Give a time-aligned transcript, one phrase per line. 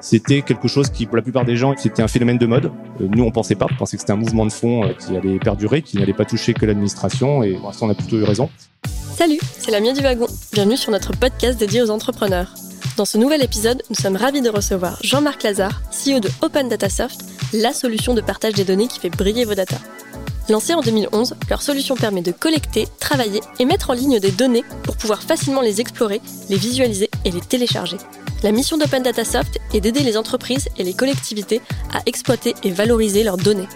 [0.00, 2.66] c'était quelque chose qui, pour la plupart des gens, c'était un phénomène de mode.
[3.00, 3.66] Euh, nous, on pensait pas.
[3.70, 6.24] On pensait que c'était un mouvement de fond euh, qui allait perdurer, qui n'allait pas
[6.24, 7.42] toucher que l'administration.
[7.42, 8.48] Et pour on a plutôt eu raison.
[9.16, 10.26] Salut, c'est la du wagon.
[10.52, 12.54] Bienvenue sur notre podcast dédié aux entrepreneurs.
[12.96, 16.88] Dans ce nouvel épisode, nous sommes ravis de recevoir Jean-Marc Lazare, CEO de Open Data
[16.88, 19.80] Soft, la solution de partage des données qui fait briller vos datas.
[20.48, 24.64] Lancée en 2011, leur solution permet de collecter, travailler et mettre en ligne des données
[24.82, 27.98] pour pouvoir facilement les explorer, les visualiser et les télécharger.
[28.42, 31.60] La mission d'Open Data Soft est d'aider les entreprises et les collectivités
[31.92, 33.68] à exploiter et valoriser leurs données.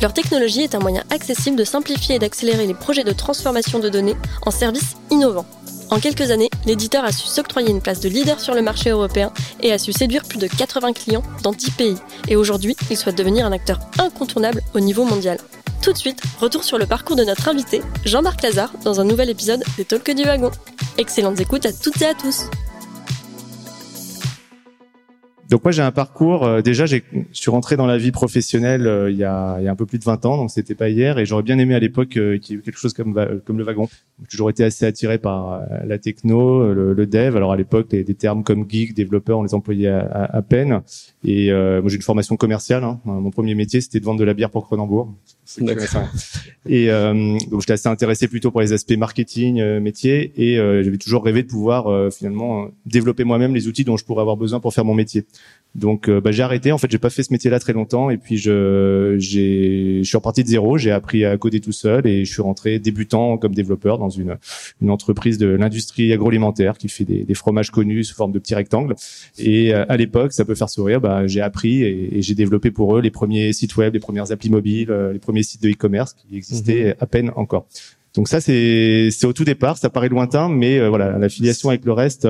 [0.00, 3.90] Leur technologie est un moyen accessible de simplifier et d'accélérer les projets de transformation de
[3.90, 5.46] données en services innovants.
[5.90, 9.32] En quelques années, l'éditeur a su s'octroyer une place de leader sur le marché européen
[9.60, 11.96] et a su séduire plus de 80 clients dans 10 pays.
[12.28, 15.38] Et aujourd'hui, il souhaite devenir un acteur incontournable au niveau mondial.
[15.82, 19.30] Tout de suite, retour sur le parcours de notre invité, Jean-Marc Lazare, dans un nouvel
[19.30, 20.50] épisode des Talks du Wagon.
[20.98, 22.44] Excellentes écoutes à toutes et à tous!
[25.48, 26.44] Donc moi j'ai un parcours.
[26.44, 29.64] Euh, déjà, j'ai, je suis rentré dans la vie professionnelle euh, il, y a, il
[29.64, 31.18] y a un peu plus de 20 ans, donc c'était pas hier.
[31.18, 33.64] Et j'aurais bien aimé à l'époque euh, qu'il y ait quelque chose comme comme le
[33.64, 33.88] wagon.
[34.22, 37.36] J'ai toujours été assez attiré par la techno, le, le dev.
[37.36, 40.80] Alors à l'époque, des, des, termes comme geek, développeur, on les employait à, à, peine.
[41.22, 42.82] Et moi j'ai une formation commerciale.
[42.82, 42.98] Hein.
[43.04, 45.14] Mon premier métier c'était de vendre de la bière pour Cronenbourg.
[46.66, 50.32] Et donc j'étais assez intéressé plutôt pour les aspects marketing, métier.
[50.36, 54.38] Et j'avais toujours rêvé de pouvoir finalement développer moi-même les outils dont je pourrais avoir
[54.38, 55.26] besoin pour faire mon métier.
[55.76, 56.72] Donc euh, bah, j'ai arrêté.
[56.72, 58.08] En fait, j'ai pas fait ce métier-là très longtemps.
[58.08, 60.78] Et puis je, j'ai, je suis reparti de zéro.
[60.78, 64.38] J'ai appris à coder tout seul et je suis rentré débutant comme développeur dans une
[64.80, 68.54] une entreprise de l'industrie agroalimentaire qui fait des, des, fromages connus sous forme de petits
[68.54, 68.94] rectangles.
[69.38, 71.00] Et euh, à l'époque, ça peut faire sourire.
[71.00, 74.50] Bah, j'ai appris et, j'ai développé pour eux les premiers sites web, les premières applis
[74.50, 76.94] mobiles, euh, les premiers sites de e-commerce qui existaient mhm.
[77.00, 77.66] à peine encore.
[78.14, 79.76] Donc ça, c'est c'est au tout départ.
[79.76, 82.26] Ça paraît lointain, mais voilà, l'affiliation avec le reste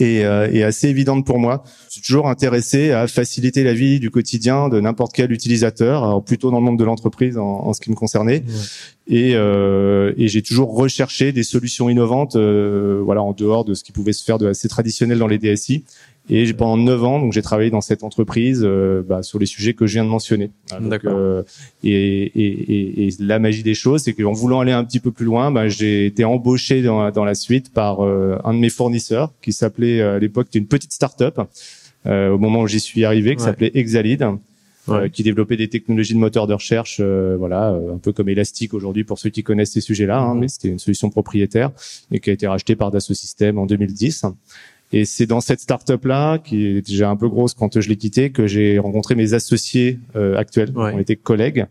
[0.00, 1.64] euh, est, assez évidente pour moi.
[1.88, 6.24] Je suis toujours intéressé à faciliter la vie du quotidien de n'importe quel utilisateur, alors
[6.24, 8.42] plutôt dans le monde de l'entreprise en, en, ce qui me concernait.
[9.08, 13.82] Et, euh, et j'ai toujours recherché des solutions innovantes, euh, voilà, en dehors de ce
[13.82, 15.84] qui pouvait se faire de assez traditionnel dans les DSI.
[16.30, 19.74] Et pendant neuf ans, donc j'ai travaillé dans cette entreprise euh, bah, sur les sujets
[19.74, 20.50] que je viens de mentionner.
[20.80, 21.12] D'accord.
[21.16, 21.42] Euh,
[21.82, 25.10] et, et, et, et, la magie des choses, c'est qu'en voulant aller un petit peu
[25.10, 28.70] plus loin, bah, j'ai été embauché dans, dans la suite par euh, un de mes
[28.70, 31.40] fournisseurs qui s'appelait à l'époque une petite start-up
[32.04, 34.26] au moment où j'y suis arrivé, qui s'appelait Exalid.
[35.12, 39.20] qui développait des technologies de moteur de recherche, voilà, un peu comme Elastic aujourd'hui pour
[39.20, 40.40] ceux qui connaissent ces sujets-là, hein, mhm.
[40.40, 41.70] mais c'était une solution propriétaire
[42.10, 44.24] et qui a été rachetée par Dassault Systèmes en 2010.
[44.92, 47.96] Et c'est dans cette start-up là, qui est déjà un peu grosse quand je l'ai
[47.96, 50.72] quittée, que j'ai rencontré mes associés euh, actuels.
[50.76, 51.66] On était collègues.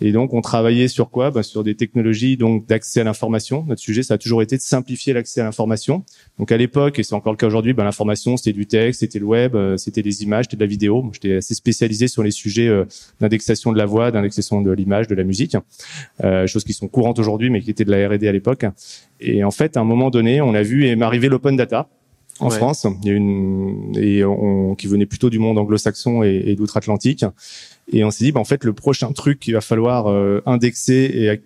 [0.00, 1.30] Et donc, on travaillait sur quoi?
[1.30, 3.64] Bah, Sur des technologies donc d'accès à l'information.
[3.66, 6.04] Notre sujet, ça a toujours été de simplifier l'accès à l'information.
[6.38, 9.18] Donc, à l'époque, et c'est encore le cas aujourd'hui, bah, l'information, c'était du texte, c'était
[9.18, 11.10] le web, euh, c'était des images, c'était de la vidéo.
[11.12, 12.84] J'étais assez spécialisé sur les sujets euh,
[13.20, 15.56] d'indexation de la voix, d'indexation de l'image, de la musique,
[16.22, 18.66] euh, choses qui sont courantes aujourd'hui, mais qui étaient de la R&D à l'époque.
[19.20, 21.88] Et en fait, à un moment donné, on a vu et m'arriver l'open data
[22.40, 22.86] en France.
[23.02, 27.24] Il y a une et on, qui venait plutôt du monde anglo-saxon et, et d'outre-Atlantique.
[27.92, 31.10] Et on s'est dit, bah, en fait, le prochain truc qu'il va falloir euh, indexer
[31.14, 31.40] et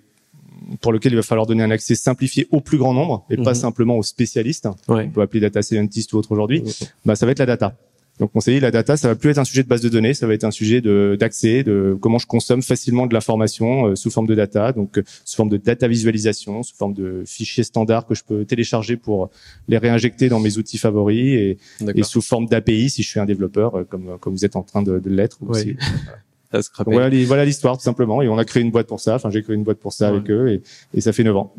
[0.80, 3.50] pour lequel il va falloir donner un accès simplifié au plus grand nombre et pas
[3.50, 3.54] mhm.
[3.54, 6.62] simplement aux spécialistes, on peut appeler data scientist ou autre aujourd'hui,
[7.04, 7.76] bah, ça va être la data.
[8.22, 9.88] Donc on s'est dit la data, ça va plus être un sujet de base de
[9.88, 13.86] données, ça va être un sujet de d'accès, de comment je consomme facilement de l'information
[13.86, 17.24] euh, sous forme de data, donc euh, sous forme de data visualisation, sous forme de
[17.26, 19.30] fichiers standards que je peux télécharger pour
[19.66, 21.58] les réinjecter dans mes outils favoris et,
[21.96, 24.62] et sous forme d'API si je suis un développeur euh, comme comme vous êtes en
[24.62, 25.38] train de, de l'être.
[25.40, 25.76] Oui.
[26.86, 29.16] voilà l'histoire tout simplement et on a créé une boîte pour ça.
[29.16, 30.62] Enfin j'ai créé une boîte pour ça avec eux et,
[30.94, 31.52] et ça fait 9 ans.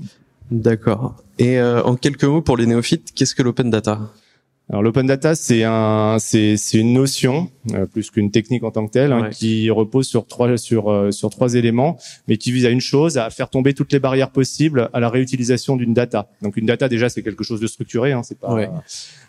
[0.50, 1.18] D'accord.
[1.40, 4.00] Et en quelques mots pour les néophytes, qu'est-ce que l'open data?
[4.70, 8.92] Alors l'open data, c'est un, c'est, une notion euh, plus qu'une technique en tant que
[8.92, 11.98] telle, hein, qui repose sur trois sur euh, sur trois éléments,
[12.28, 15.10] mais qui vise à une chose, à faire tomber toutes les barrières possibles à la
[15.10, 16.30] réutilisation d'une data.
[16.42, 18.58] Donc une data déjà, c'est quelque chose de structuré, hein, c'est pas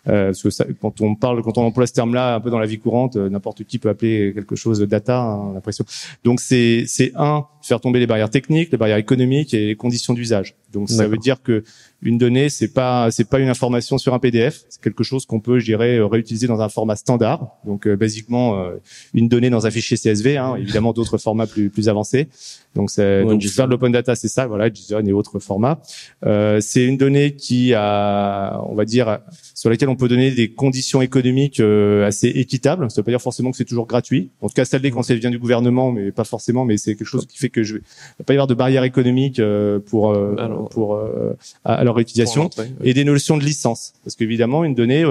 [0.07, 2.59] euh, parce que ça, quand on parle, quand on emploie ce terme-là un peu dans
[2.61, 5.85] la vie courante, euh, n'importe qui peut appeler quelque chose de data, hein, l'impression.
[6.23, 10.15] Donc c'est c'est un faire tomber les barrières techniques, les barrières économiques et les conditions
[10.15, 10.57] d'usage.
[10.73, 11.63] Donc ça veut dire que
[12.03, 15.41] une donnée, c'est pas c'est pas une information sur un PDF, c'est quelque chose qu'on
[15.41, 17.57] peut, je dirais, euh, réutiliser dans un format standard.
[17.65, 18.65] Donc euh, basiquement
[19.15, 22.29] une donnée dans un fichier CSV, hein, évidemment d'autres formats plus plus avancés.
[22.75, 25.81] Donc, c'est, donc faire de l'open data, c'est ça, voilà, JSON et autres formats.
[26.27, 29.21] Euh, c'est une donnée qui a, on va dire,
[29.55, 32.91] sur laquelle on peut donner des conditions économiques euh, assez équitables.
[32.91, 34.31] Ça veut pas dire forcément que c'est toujours gratuit.
[34.41, 36.65] En tout cas, ça l'est quand ça vient du gouvernement, mais pas forcément.
[36.65, 37.83] Mais c'est quelque chose qui fait que je, il
[38.19, 40.35] va pas y avoir de barrières économiques euh, pour euh,
[40.71, 41.01] pour
[41.65, 42.51] à, leur utilisation
[42.83, 45.05] et des notions de licence, parce qu'évidemment, une donnée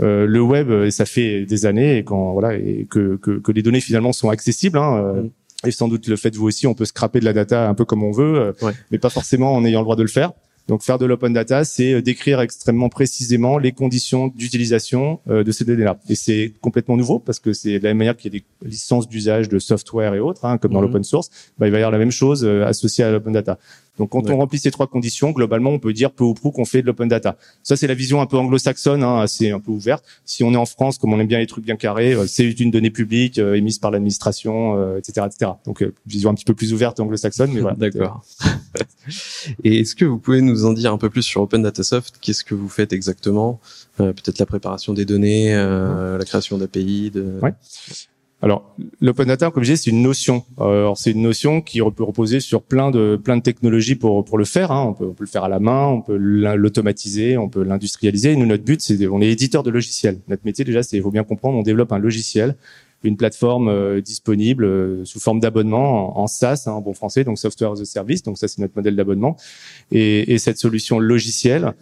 [0.00, 3.80] le web, ça fait des années et quand voilà et que, que, que les données
[3.80, 4.78] finalement sont accessibles.
[4.78, 5.30] Hein, mm.
[5.66, 7.84] Et sans doute le fait vous aussi, on peut scraper de la data un peu
[7.84, 8.54] comme on veut,
[8.90, 10.32] mais pas forcément en ayant le droit de le faire.
[10.68, 15.50] Donc faire de l'open data, c'est euh, décrire extrêmement précisément les conditions d'utilisation euh, de
[15.50, 15.98] ces données-là.
[16.10, 18.68] Et c'est complètement nouveau parce que c'est de la même manière qu'il y a des
[18.68, 20.88] licences d'usage de software et autres, hein, comme dans mhm.
[20.88, 23.58] l'open source, bah, il va y avoir la même chose euh, associée à l'open data.
[23.98, 26.64] Donc quand on remplit ces trois conditions, globalement, on peut dire peu ou prou qu'on
[26.64, 27.36] fait de l'open data.
[27.62, 30.04] Ça, c'est la vision un peu anglo-saxonne, hein, assez un peu ouverte.
[30.24, 32.48] Si on est en France, comme on aime bien les trucs bien carrés, euh, c'est
[32.60, 35.50] une donnée publique euh, émise par l'administration, etc., euh, etc.
[35.64, 37.76] Donc vision un petit peu plus ouverte anglo-saxonne, mais voilà.
[37.76, 38.24] D'accord.
[39.64, 42.16] Et est-ce que vous pouvez nous en dire un peu plus sur Open Data Soft?
[42.20, 43.60] Qu'est-ce que vous faites exactement?
[43.96, 47.10] Peut-être la préparation des données, la création d'API.
[47.10, 47.38] De...
[47.42, 47.54] Ouais.
[48.40, 50.44] Alors, l'open data, comme je disais, c'est une notion.
[50.60, 54.24] Euh, alors, c'est une notion qui peut reposer sur plein de plein de technologies pour
[54.24, 54.70] pour le faire.
[54.70, 54.84] Hein.
[54.88, 58.36] On, peut, on peut le faire à la main, on peut l'automatiser, on peut l'industrialiser.
[58.36, 60.20] Nous, notre but, c'est on est éditeur de logiciels.
[60.28, 62.54] Notre métier déjà, c'est il faut bien comprendre, on développe un logiciel,
[63.02, 67.38] une plateforme euh, disponible euh, sous forme d'abonnement en, SaaS, hein, en bon français, donc
[67.38, 68.22] software as a service.
[68.22, 69.36] Donc ça, c'est notre modèle d'abonnement.
[69.90, 71.74] Et, et cette solution logicielle,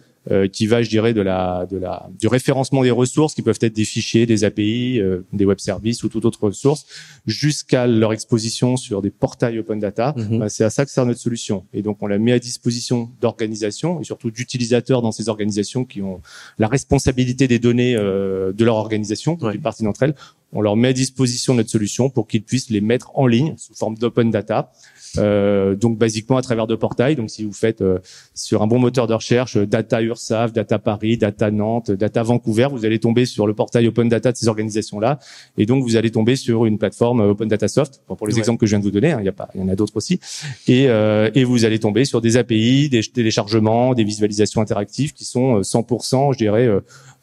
[0.51, 3.75] qui va, je dirais, de la, de la, du référencement des ressources qui peuvent être
[3.75, 6.85] des fichiers, des API, euh, des web services ou toute autre ressource,
[7.25, 10.13] jusqu'à leur exposition sur des portails open data.
[10.15, 10.39] Mhm.
[10.39, 11.65] Bah, c'est à ça que sert notre solution.
[11.73, 16.01] Et donc, on la met à disposition d'organisations et surtout d'utilisateurs dans ces organisations qui
[16.01, 16.21] ont
[16.57, 20.15] la responsabilité des données euh, de leur organisation, une partie d'entre elles.
[20.53, 23.73] On leur met à disposition notre solution pour qu'ils puissent les mettre en ligne sous
[23.73, 24.71] forme d'open data
[25.17, 27.15] euh, donc basiquement à travers de portails.
[27.15, 27.99] Donc si vous faites euh,
[28.33, 32.67] sur un bon moteur de recherche, euh, Data URSAF, Data Paris, Data Nantes, Data Vancouver,
[32.71, 35.19] vous allez tomber sur le portail Open Data de ces organisations-là,
[35.57, 38.01] et donc vous allez tomber sur une plateforme Open Data Soft.
[38.07, 39.61] pour les exemples que je viens de vous donner, hein, il y a pas, il
[39.61, 40.19] y en a d'autres aussi,
[40.67, 45.61] et, et vous allez tomber sur des API, des téléchargements, des visualisations interactives qui sont
[45.61, 46.69] 100%, je dirais,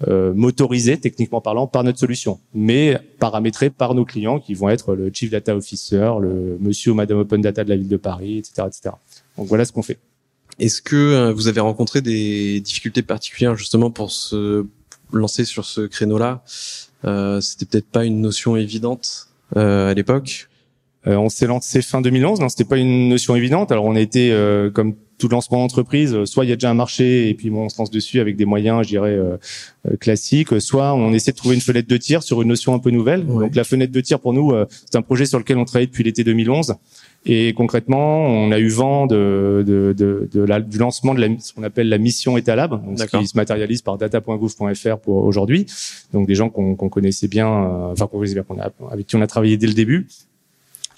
[0.09, 4.95] euh, motorisé techniquement parlant par notre solution, mais paramétré par nos clients qui vont être
[4.95, 8.39] le Chief Data Officer, le Monsieur ou Madame Open Data de la ville de Paris,
[8.39, 8.95] etc., etc.
[9.37, 9.99] Donc voilà ce qu'on fait.
[10.59, 14.67] Est-ce que euh, vous avez rencontré des difficultés particulières justement pour se
[15.13, 16.43] lancer sur ce créneau-là?
[17.05, 20.49] Euh, C'était peut-être pas une notion évidente euh, à l'époque?
[21.07, 23.71] Euh, on s'est lancé fin 2011, non, c'était pas une notion évidente.
[23.73, 26.75] Alors on a été euh, comme tout lancement d'entreprise, soit il y a déjà un
[26.75, 29.37] marché et puis bon, on se lance dessus avec des moyens, je dirais, euh,
[30.01, 32.91] classiques, soit on essaie de trouver une fenêtre de tir sur une notion un peu
[32.91, 33.25] nouvelle.
[33.27, 34.53] Donc la fenêtre de tir pour nous,
[34.91, 36.75] c'est un projet sur lequel on travaille depuis l'été 2011.
[37.27, 41.29] Et concrètement, on a eu vent de, de, de, de la, du lancement de la,
[41.39, 45.67] ce qu'on appelle la mission Etalab, donc ce qui se matérialise par data.gouv.fr pour aujourd'hui.
[46.13, 49.27] Donc des gens qu'on connaissait bien, enfin qu'on connaissait bien, a, avec qui on a
[49.27, 50.07] travaillé dès le début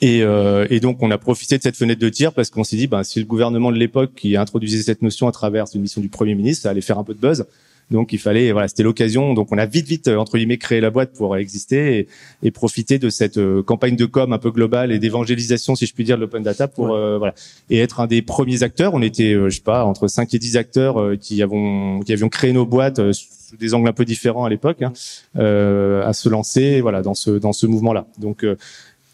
[0.02, 2.76] et, euh, et, donc, on a profité de cette fenêtre de tir parce qu'on s'est
[2.76, 6.00] dit, ben, si le gouvernement de l'époque qui introduisait cette notion à travers une mission
[6.00, 7.46] du Premier ministre, ça allait faire un peu de buzz.
[7.91, 9.33] Donc, il fallait, voilà, c'était l'occasion.
[9.35, 12.09] Donc, on a vite, vite, euh, entre guillemets, créé la boîte pour exister et,
[12.43, 15.94] et profiter de cette euh, campagne de com un peu globale et d'évangélisation, si je
[15.94, 17.35] puis dire, de l'open data pour, euh, voilà,
[17.71, 18.94] et être un des premiers acteurs.
[18.94, 22.53] On était, je sais pas, entre 5 et 10 acteurs qui avons, qui avions créé
[22.53, 24.93] nos boîtes sous des angles un peu différents à l'époque, hein,
[25.37, 28.06] à se lancer, voilà, dans ce, dans ce mouvement-là.
[28.19, 28.44] Donc,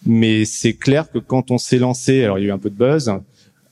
[0.07, 2.71] mais c'est clair que quand on s'est lancé, alors il y a eu un peu
[2.71, 3.13] de buzz.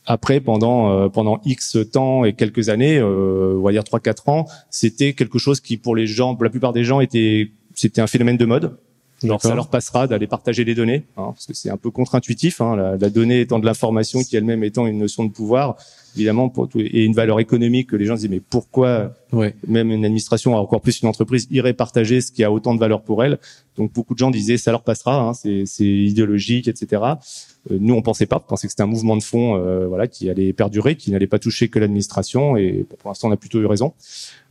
[0.07, 4.29] Après, pendant euh, pendant X temps et quelques années, euh, on va dire trois quatre
[4.29, 8.01] ans, c'était quelque chose qui pour les gens, pour la plupart des gens, était c'était
[8.01, 8.79] un phénomène de mode.
[9.23, 12.61] Alors ça leur passera d'aller partager les données, hein, parce que c'est un peu contre-intuitif.
[12.61, 15.77] Hein, la, la, donnée étant de l'information, qui elle-même étant une notion de pouvoir,
[16.17, 19.55] évidemment, pour tout, et une valeur économique que les gens se disent mais pourquoi ouais.
[19.67, 23.03] même une administration, encore plus une entreprise, irait partager ce qui a autant de valeur
[23.03, 23.39] pour elle?
[23.77, 27.03] Donc beaucoup de gens disaient ça leur passera, hein, c'est idéologique, etc.
[27.71, 30.07] Euh, nous on pensait pas, on pensait que c'était un mouvement de fond, euh, voilà,
[30.07, 33.61] qui allait perdurer, qui n'allait pas toucher que l'administration, et pour l'instant on a plutôt
[33.61, 33.93] eu raison.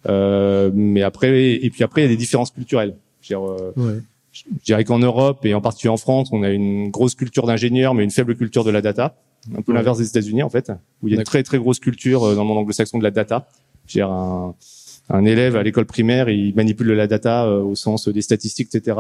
[0.07, 2.95] Euh, mais après, et puis après il y a des différences culturelles.
[3.21, 4.01] Je veux dire, euh, ouais.
[4.47, 7.93] Je dirais qu'en Europe et en particulier en France, on a une grosse culture d'ingénieur,
[7.93, 9.15] mais une faible culture de la data
[9.57, 11.79] un peu l'inverse des États-Unis en fait, où il y a une très très grosse
[11.79, 13.47] culture euh, dans le monde anglo-saxon de la data.
[13.87, 14.53] J'ai un,
[15.09, 18.73] un élève à l'école primaire, il manipule de la data euh, au sens des statistiques,
[18.73, 18.97] etc.,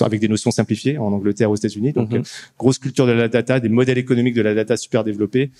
[0.00, 1.92] avec des notions simplifiées en Angleterre, aux États-Unis.
[1.92, 2.22] Donc, mhm.
[2.58, 5.50] grosse culture de la data, des modèles économiques de la data super développés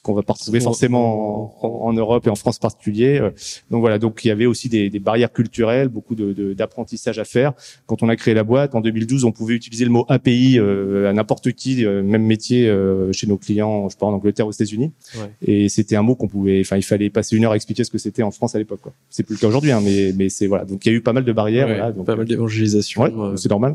[0.00, 3.18] qu'on va pas retrouver forcément en, Europe et en France particulier.
[3.20, 3.30] Euh,
[3.70, 7.24] donc voilà, donc il y avait aussi des, des barrières culturelles, beaucoup d'apprentissage de, à
[7.24, 7.52] faire.
[7.86, 11.08] Quand on a créé la boîte en 2012, on pouvait utiliser le mot API euh,
[11.08, 12.72] à n'importe qui, euh, même métier
[13.12, 14.92] chez nos clients, je parle en Angleterre, aux États-Unis.
[15.16, 15.30] Ouais.
[15.42, 17.90] Et c'était un mot qu'on pouvait, enfin il fallait passer une heure à expliquer ce
[17.90, 18.80] que c'était en France à l'époque.
[19.10, 20.64] C'est plus le cas aujourd'hui, hein, mais mais c'est voilà.
[20.64, 21.66] Donc il y a eu pas mal de barrières.
[21.66, 23.02] Ouais, voilà, donc, pas mal d'évangélisation.
[23.02, 23.74] Ouais, c'est normal.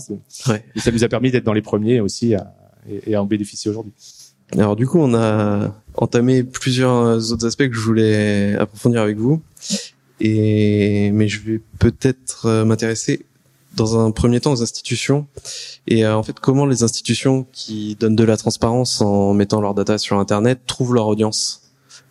[0.76, 2.54] Et ça nous a permis d'être dans les premiers aussi à,
[2.90, 3.94] et, et à en bénéficier aujourd'hui.
[4.54, 9.42] Alors du coup, on a entamé plusieurs autres aspects que je voulais approfondir avec vous.
[10.20, 13.26] Et mais je vais peut-être m'intéresser
[13.76, 15.28] dans un premier temps aux institutions.
[15.86, 19.98] Et en fait comment les institutions qui donnent de la transparence en mettant leurs data
[19.98, 21.64] sur internet trouvent leur audience?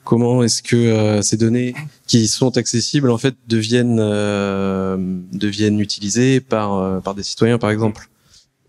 [0.04, 1.74] Comment est-ce que ces données
[2.06, 4.96] qui sont accessibles en fait deviennent euh,
[5.32, 8.08] deviennent utilisées par par des citoyens par exemple?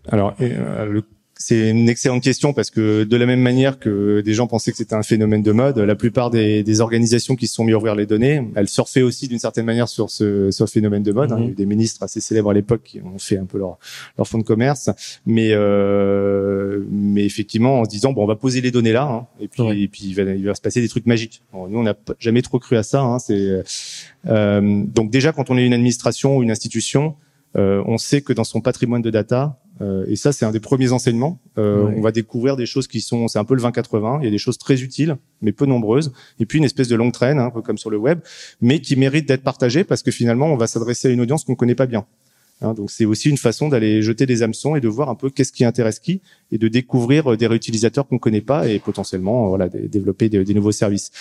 [0.08, 1.04] Alors le
[1.40, 4.76] c'est une excellente question parce que de la même manière que des gens pensaient que
[4.76, 7.76] c'était un phénomène de mode, la plupart des, des, organisations qui se sont mis à
[7.76, 11.30] ouvrir les données, elles surfaient aussi d'une certaine manière sur ce, ce phénomène de mode.
[11.30, 11.36] Hein.
[11.38, 11.56] Il y a eu mhm.
[11.56, 13.78] des ministres assez célèbres à l'époque qui ont fait un peu leur,
[14.16, 14.90] leur fonds de commerce,
[15.26, 19.26] mais euh, mais effectivement en se disant bon on va poser les données là hein,
[19.40, 21.42] et puis et puis il va, il va se passer des trucs magiques.
[21.54, 23.00] nous on n'a jamais trop cru à ça.
[23.00, 23.62] Hein, c'est
[24.26, 27.14] euh, donc déjà quand on est une administration ou une institution,
[27.54, 30.92] on sait que dans son patrimoine de data, euh, et ça, c'est un des premiers
[30.92, 31.40] enseignements.
[31.56, 34.18] Euh, On va découvrir des choses qui sont, c'est un peu le 20-80.
[34.20, 36.12] Il y a des choses très utiles, mais peu nombreuses.
[36.40, 38.20] Et puis une espèce de longue traîne, hein, un peu comme sur le web,
[38.60, 41.54] mais qui mérite d'être partagée parce que finalement, on va s'adresser à une audience qu'on
[41.54, 42.06] connaît pas bien.
[42.60, 45.30] Hein, donc c'est aussi une façon d'aller jeter des hameçons et de voir un peu
[45.30, 49.44] qu'est-ce qui intéresse qui et de découvrir euh, des réutilisateurs qu'on connaît pas et potentiellement
[49.44, 51.12] euh, voilà développer des, des, nouveaux services.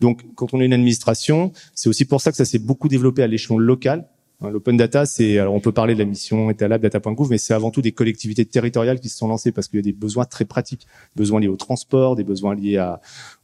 [0.00, 3.22] Donc quand on est une administration, c'est aussi pour ça que ça s'est beaucoup développé
[3.22, 4.06] à l'échelon local
[4.42, 7.70] l'open data, c'est alors on peut parler de la mission Etalab, data.gouv, mais c'est avant
[7.70, 10.44] tout des collectivités territoriales qui se sont lancées parce qu'il y a des besoins très
[10.44, 13.00] pratiques, besoins liés au transport, des besoins liés à,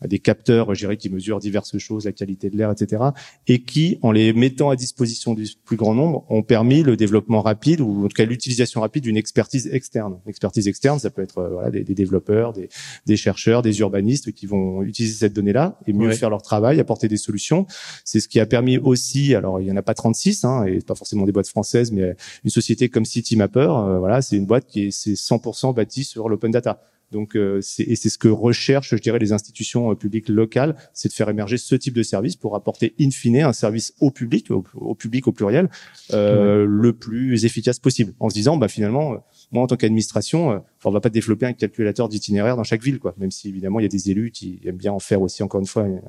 [0.06, 3.02] des capteurs, je dirais, qui mesurent diverses choses, la qualité de l'air, etc.,
[3.48, 7.40] et qui, en les mettant à disposition du plus grand nombre, ont permis le développement
[7.40, 10.18] rapide ou en tout cas l'utilisation rapide d'une expertise externe.
[10.26, 12.68] Expertise externe, ça peut être euh, voilà des, des développeurs, des,
[13.06, 17.08] des, chercheurs, des urbanistes qui vont utiliser cette donnée-là et mieux faire leur travail, apporter
[17.08, 17.66] des solutions.
[18.04, 20.81] C'est ce qui a permis aussi, alors il y en a pas 36, hein, et
[20.86, 24.66] pas forcément des boîtes françaises, mais une société comme CityMapper, euh, voilà, c'est une boîte
[24.66, 26.80] qui est c'est 100% bâtie sur l'open data.
[27.12, 30.74] Donc, euh, c'est, et c'est ce que recherchent, je dirais, les institutions euh, publiques locales,
[30.94, 34.10] c'est de faire émerger ce type de service pour apporter in fine un service au
[34.10, 35.68] public, au, public au pluriel,
[36.12, 39.16] euh, le plus efficace possible, en se disant, bah finalement, euh,
[39.52, 42.98] moi en tant qu'administration, euh, on va pas développer un calculateur d'itinéraire dans chaque ville,
[42.98, 43.14] quoi.
[43.18, 45.60] Même si évidemment il y a des élus qui aiment bien en faire aussi, encore
[45.60, 46.00] une fois, un,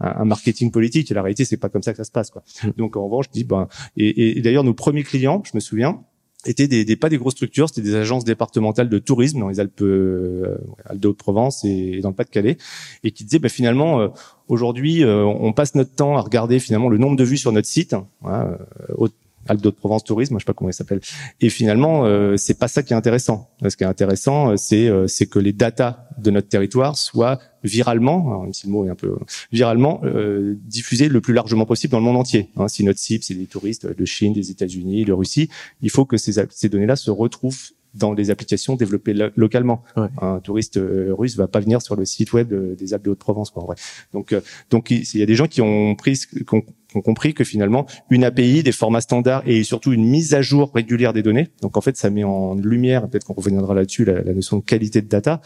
[0.00, 1.10] un marketing politique.
[1.10, 2.42] Et la réalité, c'est pas comme ça que ça se passe, quoi.
[2.64, 2.70] Mmh.
[2.76, 6.02] Donc en revanche, je dis, ben, et, et d'ailleurs nos premiers clients, je me souviens
[6.46, 9.60] étaient des, des, pas des grosses structures, c'était des agences départementales de tourisme dans les
[9.60, 12.56] Alpes, euh, Alpes de Haute-Provence et, dans le Pas-de-Calais,
[13.04, 14.08] et qui disaient bah, finalement euh,
[14.48, 17.68] aujourd'hui euh, on passe notre temps à regarder finalement le nombre de vues sur notre
[17.68, 17.94] site.
[18.20, 18.58] Voilà,
[18.90, 19.08] euh,
[19.48, 21.00] Alpes de Provence Tourisme, je sais pas comment il s'appelle.
[21.40, 23.50] Et finalement, euh, c'est pas ça qui est intéressant.
[23.66, 27.38] Ce qui est intéressant, euh, c'est euh, c'est que les datas de notre territoire soient
[27.62, 29.16] viralement, même si le mot est un peu
[29.52, 32.50] viralement, euh, diffusées le plus largement possible dans le monde entier.
[32.56, 35.48] Hein, si notre cible c'est des touristes de Chine, des États-Unis, de Russie,
[35.82, 39.82] il faut que ces, ces données-là se retrouvent dans des applications développées localement.
[40.20, 43.50] Un touriste euh, russe va pas venir sur le site web des Alpes de Haute-Provence,
[43.50, 43.76] quoi, en vrai.
[44.12, 46.62] Donc, euh, donc il y a des gens qui ont pris, qui ont,
[46.94, 51.12] compris que finalement une API, des formats standards et surtout une mise à jour régulière
[51.12, 51.48] des données.
[51.62, 55.02] Donc en fait, ça met en lumière, peut-être qu'on reviendra là-dessus, la, notion de qualité
[55.02, 55.40] de data.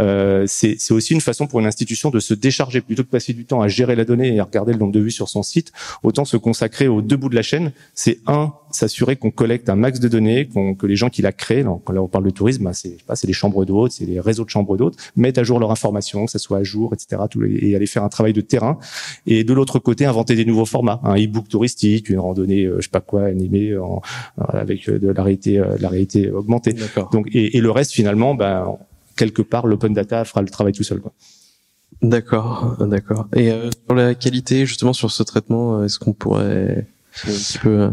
[0.00, 3.32] Euh, c'est aussi une façon pour une institution de se décharger plutôt que de passer
[3.32, 5.42] du temps à gérer la donnée et à regarder le nombre de vues sur son
[5.42, 5.72] site.
[6.02, 7.72] Autant se consacrer aux deux bouts de la chaîne.
[7.94, 10.48] C'est un s'assurer qu'on collecte un max de données,
[10.78, 13.16] que les gens qui la créent, donc là on parle de tourisme, bah, c'est pas
[13.16, 16.26] c'est les chambres d'hôtes, c'est les réseaux de chambres d'hôtes, mettent à jour leur information,
[16.26, 17.22] que ça soit à jour, etc.
[17.44, 18.78] et aller faire un travail de terrain.
[19.26, 22.82] Et de l'autre côté, inventer des nouveaux formats, un e-book touristique, une randonnée, euh, je
[22.82, 24.02] sais pas quoi, animée en,
[24.38, 26.74] euh, avec euh, de la réalité, la réalité augmentée.
[27.12, 28.76] Donc et, le reste finalement, ben
[29.16, 31.00] quelque part, l'open data fera le travail tout seul.
[31.00, 31.12] Quoi.
[32.02, 33.28] D'accord, d'accord.
[33.34, 36.86] Et euh, sur la qualité, justement, sur ce traitement, est-ce qu'on pourrait
[37.62, 37.90] peu...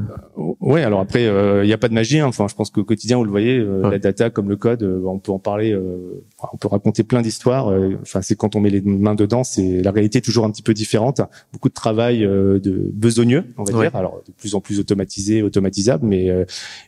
[0.60, 2.20] Ouais, alors après, il euh, n'y a pas de magie.
[2.20, 2.28] Hein.
[2.28, 5.02] Enfin, je pense qu'au quotidien, vous le voyez, euh, la data comme le code, euh,
[5.06, 5.78] on peut en parler,
[6.54, 7.74] on peut raconter plein d'histoires.
[8.02, 10.62] Enfin, c'est quand on met les mains dedans, c'est la réalité est toujours un petit
[10.62, 11.22] peu différente.
[11.54, 13.96] Beaucoup de travail de besogneux, on va dire.
[13.96, 16.30] Alors, de plus en plus automatisé, automatisable, mais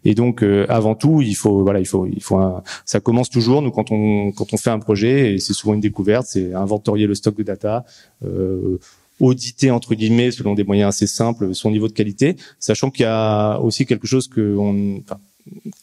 [0.05, 2.37] et donc avant tout, il faut, voilà, il faut, il faut.
[2.37, 2.63] Un...
[2.85, 3.61] ça commence toujours.
[3.61, 7.07] Nous, quand on quand on fait un projet, et c'est souvent une découverte, c'est inventorier
[7.07, 7.85] le stock de data.
[8.25, 8.77] Euh,
[9.21, 13.09] auditer entre guillemets selon des moyens assez simples son niveau de qualité, sachant qu'il y
[13.09, 15.19] a aussi quelque chose que on, enfin,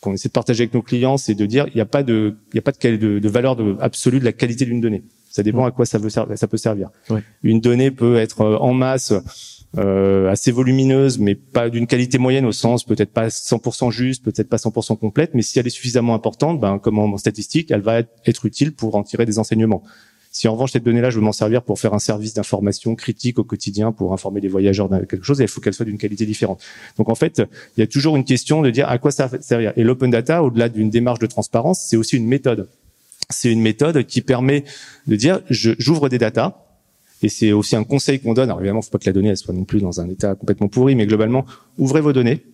[0.00, 2.36] qu'on essaie de partager avec nos clients, c'est de dire il n'y a pas de
[2.52, 5.02] il y a pas de, de, de valeur de, absolue de la qualité d'une donnée.
[5.30, 6.90] Ça dépend à quoi ça, veut, ça peut servir.
[7.42, 9.12] Une donnée peut être euh, en masse
[9.76, 14.48] euh, assez volumineuse, mais pas d'une qualité moyenne au sens peut-être pas 100% juste, peut-être
[14.48, 18.00] pas 100% complète, mais si elle est suffisamment importante, ben, comme en statistique, elle va
[18.24, 19.82] être utile pour en tirer des enseignements.
[20.30, 23.38] Si en revanche cette donnée-là, je veux m'en servir pour faire un service d'information critique
[23.38, 26.26] au quotidien, pour informer les voyageurs de quelque chose, il faut qu'elle soit d'une qualité
[26.26, 26.62] différente.
[26.96, 27.42] Donc en fait,
[27.76, 29.72] il y a toujours une question de dire à quoi ça servir.
[29.76, 32.68] Et l'open data, au-delà d'une démarche de transparence, c'est aussi une méthode.
[33.30, 34.64] C'est une méthode qui permet
[35.06, 36.54] de dire, j'ouvre des datas,
[37.22, 38.48] Et c'est aussi un conseil qu'on donne.
[38.48, 40.68] Alors évidemment, faut pas que la donnée elle soit non plus dans un état complètement
[40.68, 41.44] pourri, mais globalement,
[41.76, 42.44] ouvrez vos données,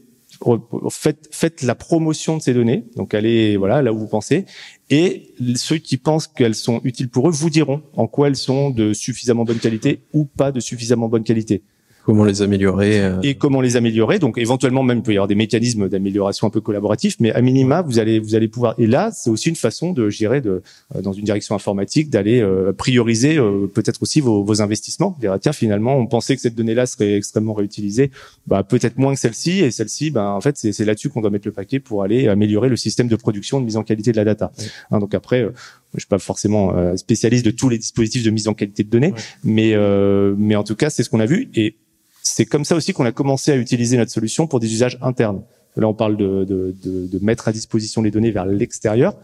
[0.91, 4.47] faites, la promotion de ces données, donc allez voilà là où vous pensez,
[4.91, 8.71] et ceux qui pensent qu'elles sont utiles pour eux vous diront en quoi elles sont
[8.71, 11.63] de suffisamment bonne qualité ou pas de suffisamment bonne qualité.
[12.05, 13.21] Comment les améliorer euh.
[13.23, 14.19] Et comment les améliorer.
[14.19, 17.41] Donc éventuellement même il peut y avoir des mécanismes d'amélioration un peu collaboratifs, mais à
[17.41, 18.75] minima vous allez vous allez pouvoir.
[18.79, 20.63] Et là c'est aussi une façon de, gérer de
[20.95, 23.37] euh, dans une direction informatique d'aller euh, prioriser
[23.75, 25.17] peut-être aussi vos, vos investissements.
[25.21, 28.11] Dire tiens finalement on pensait que cette donnée-là serait extrêmement réutilisée,
[28.47, 31.49] bah peut-être moins que celle-ci et celle-ci, bah en fait c'est là-dessus qu'on doit mettre
[31.49, 34.25] le paquet pour aller améliorer le système de production de mise en qualité de la
[34.25, 34.53] data.
[34.91, 35.49] Hein, donc après
[35.95, 39.15] je suis pas forcément spécialiste de tous les dispositifs de mise en qualité de données,
[39.43, 41.77] mais euh, mais en tout cas c'est ce qu'on a vu et
[42.25, 45.43] c'est comme ça aussi qu'on a commencé à utiliser notre solution pour des usages internes.
[45.77, 49.15] Là, on parle de, de, de, de mettre à disposition les données vers l'extérieur.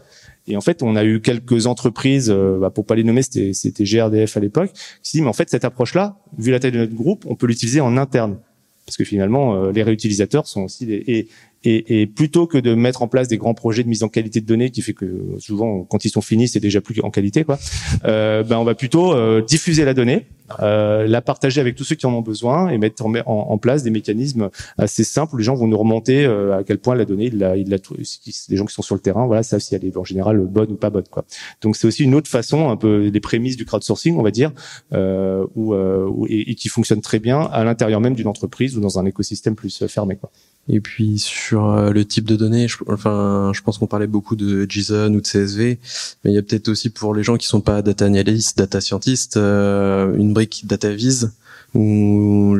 [0.47, 3.53] Et en fait, on a eu quelques entreprises, euh, bah, pour pas les nommer, c'était,
[3.53, 4.71] c'était GRDF à l'époque,
[5.03, 7.47] qui dit mais en fait cette approche-là, vu la taille de notre groupe, on peut
[7.47, 8.37] l'utiliser en interne,
[8.85, 11.27] parce que finalement euh, les réutilisateurs sont aussi des et,
[11.63, 14.41] et, et, plutôt que de mettre en place des grands projets de mise en qualité
[14.41, 17.43] de données, qui fait que souvent quand ils sont finis, c'est déjà plus en qualité,
[17.43, 17.59] quoi.
[18.05, 20.25] Euh, ben on va plutôt euh, diffuser la donnée,
[20.59, 23.91] euh, la partager avec tous ceux qui en ont besoin et mettre en, place des
[23.91, 27.25] mécanismes assez simples où les gens vont nous remonter euh, à quel point la donnée,
[27.25, 30.39] il les gens qui sont sur le terrain, voilà, savent si elle est en général
[30.39, 31.25] bonne ou pas bonne, quoi.
[31.61, 34.51] Donc c'est aussi une autre façon, un peu des prémices du crowdsourcing, on va dire,
[34.93, 35.75] euh, où,
[36.27, 39.55] et, et, qui fonctionne très bien à l'intérieur même d'une entreprise ou dans un écosystème
[39.55, 40.31] plus fermé, quoi.
[40.69, 44.35] Et puis sur euh, le type de données, je, enfin, je pense qu'on parlait beaucoup
[44.35, 45.79] de JSON ou de CSV,
[46.23, 48.79] mais il y a peut-être aussi pour les gens qui sont pas data analysts, data
[48.79, 51.31] scientists, euh, une brique data vise
[51.73, 52.57] où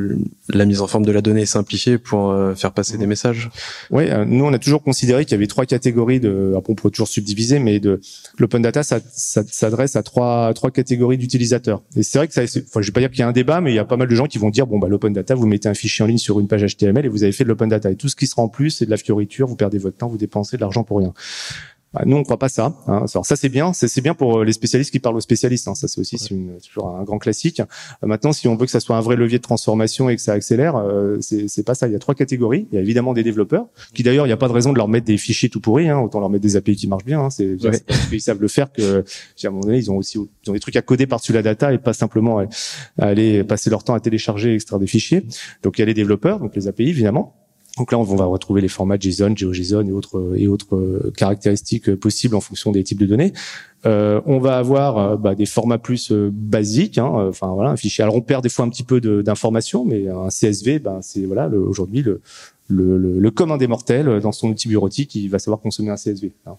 [0.54, 3.50] la mise en forme de la donnée est simplifiée pour euh, faire passer des messages.
[3.90, 6.90] Oui, euh, nous on a toujours considéré qu'il y avait trois catégories de, on peut
[6.90, 8.00] toujours subdiviser, mais de
[8.38, 11.82] l'open data, ça, ça s'adresse à trois trois catégories d'utilisateurs.
[11.98, 13.60] Et c'est vrai que ça, enfin, je vais pas dire qu'il y a un débat,
[13.60, 15.36] mais il y a pas mal de gens qui vont dire bon bah l'open data,
[15.36, 17.50] vous mettez un fichier en ligne sur une page HTML et vous avez fait de
[17.50, 19.78] l'open data et tout ce qui sera en plus, c'est de la fioriture, vous perdez
[19.78, 21.14] votre temps, vous dépensez de l'argent pour rien.
[21.94, 22.74] Bah, nous, on croit pas ça.
[22.88, 23.06] Hein.
[23.14, 23.74] Alors ça, c'est bien.
[23.74, 25.68] C'est bien pour euh, les spécialistes qui parlent aux spécialistes.
[25.68, 25.76] Hein.
[25.76, 27.60] Ça, c'est aussi une, toujours un grand classique.
[27.60, 30.22] Euh, maintenant, si on veut que ça soit un vrai levier de transformation et que
[30.22, 31.88] ça accélère, euh, c'est pas ça.
[31.88, 32.68] Il y a trois catégories.
[32.72, 34.78] Il y a évidemment des développeurs qui, d'ailleurs, il n'y a pas de raison de
[34.78, 35.90] leur metêtre des fichiers tout pourris.
[35.90, 36.00] Hein.
[36.00, 37.22] Autant leur mettre des API qui marchent bien.
[37.22, 37.30] Hein.
[37.30, 39.04] C'est parce qu'ils savent le faire que,
[39.44, 41.42] à un moment donné, ils ont aussi ils ont des trucs à coder par-dessus la
[41.42, 42.46] data et pas simplement à
[43.00, 45.26] aller passer leur temps à télécharger et extraire des fichiers.
[45.64, 47.41] Donc, il y a les développeurs, donc les API, évidemment.
[47.78, 51.90] Donc là, on va retrouver les formats JSON, GeoJSON et autres et autres euh, caractéristiques
[51.90, 53.34] euh, possibles en fonction des types de données.
[53.86, 56.98] Euh, on va avoir bah, des formats plus basiques.
[56.98, 58.04] Hein, enfin voilà, un fichier.
[58.04, 61.48] Alors on perd des fois un petit peu d'informations, mais un CSV, ben c'est voilà
[61.48, 62.22] aujourd'hui le,
[62.68, 65.96] le, le, le, commun des mortels dans son outil bureautique, il va savoir consommer un
[65.96, 66.32] CSV.
[66.46, 66.58] Hein.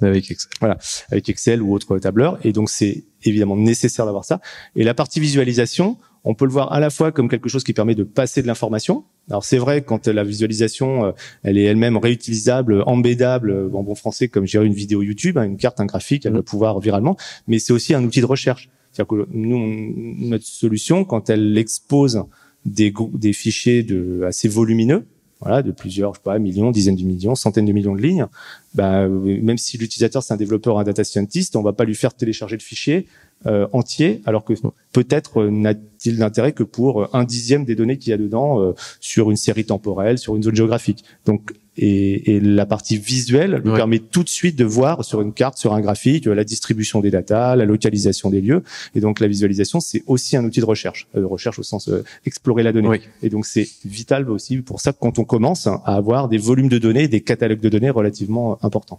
[0.00, 0.50] Avec Excel.
[0.60, 0.78] Voilà,
[1.10, 2.38] avec Excel ou autre tableur.
[2.44, 4.40] Et donc c'est évidemment nécessaire d'avoir ça.
[4.76, 7.72] Et la partie visualisation, on peut le voir à la fois comme quelque chose qui
[7.72, 9.04] permet de passer de l'information.
[9.28, 13.94] Alors c'est vrai quand la visualisation, euh, elle est elle-même réutilisable, embédable, euh, en bon
[13.94, 16.44] français comme gérer une vidéo YouTube, hein, une carte, un graphique, elle va mmh.
[16.44, 18.70] pouvoir viralement, mais c'est aussi un outil de recherche.
[18.92, 22.24] C'est-à-dire que nous, notre solution, quand elle expose
[22.66, 25.06] des, des fichiers de, assez volumineux,
[25.42, 28.26] voilà, de plusieurs, millions, dizaines de millions, centaines de millions de lignes,
[28.74, 32.14] bah, même si l'utilisateur c'est un développeur, un data scientist, on va pas lui faire
[32.14, 33.06] télécharger le fichier
[33.46, 34.52] euh, entier, alors que
[34.92, 38.72] peut-être euh, n'a-t-il d'intérêt que pour euh, un dixième des données qu'il y a dedans
[39.00, 41.04] sur une série temporelle, sur une zone géographique.
[41.26, 45.32] Donc et, et, la partie visuelle nous permet tout de suite de voir sur une
[45.32, 48.62] carte, sur un graphique, la distribution des datas, la localisation des lieux.
[48.94, 51.88] Et donc la visualisation, c'est aussi un outil de recherche, de recherche au sens
[52.26, 53.00] explorer la donnée.
[53.22, 56.68] Et donc c'est vital aussi pour ça que quand on commence à avoir des volumes
[56.68, 58.98] de données, des catalogues de données relativement importants.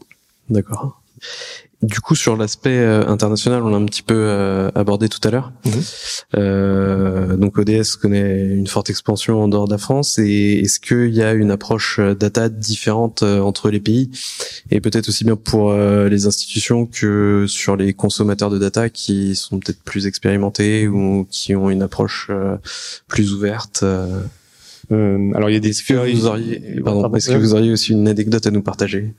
[0.50, 1.03] D'accord.
[1.84, 5.32] Du coup, sur l'aspect euh, international, on l'a un petit peu euh, abordé tout à
[5.32, 5.52] l'heure.
[5.66, 5.72] Mhm.
[6.38, 10.18] Euh, donc ODS connaît une forte expansion en dehors de la France.
[10.18, 14.10] Et est-ce qu'il y a une approche data différente entre les pays?
[14.72, 19.60] Et peut-être aussi bien pour les institutions que sur les consommateurs de data qui sont
[19.60, 22.32] peut-être plus expérimentés ou qui ont une approche
[23.08, 23.84] plus ouverte
[24.92, 25.70] alors il y a des.
[25.70, 29.14] Est-ce que vous auriez, pardon, est-ce que vous auriez aussi une anecdote à nous partager?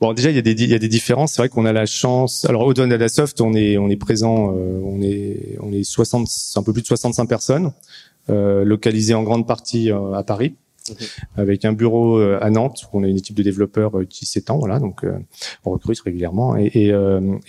[0.00, 1.32] Bon, déjà il y a des il y a des différences.
[1.32, 2.44] C'est vrai qu'on a la chance.
[2.44, 6.28] Alors au Data Soft, on est on est présent, euh, on est on est 60,
[6.56, 7.72] un peu plus de 65 personnes,
[8.30, 10.54] euh, localisées en grande partie euh, à Paris.
[11.36, 14.56] avec un bureau euh, à Nantes où on a une équipe de développeurs qui s'étend
[14.56, 15.04] voilà donc
[15.66, 16.94] on recrute régulièrement et et,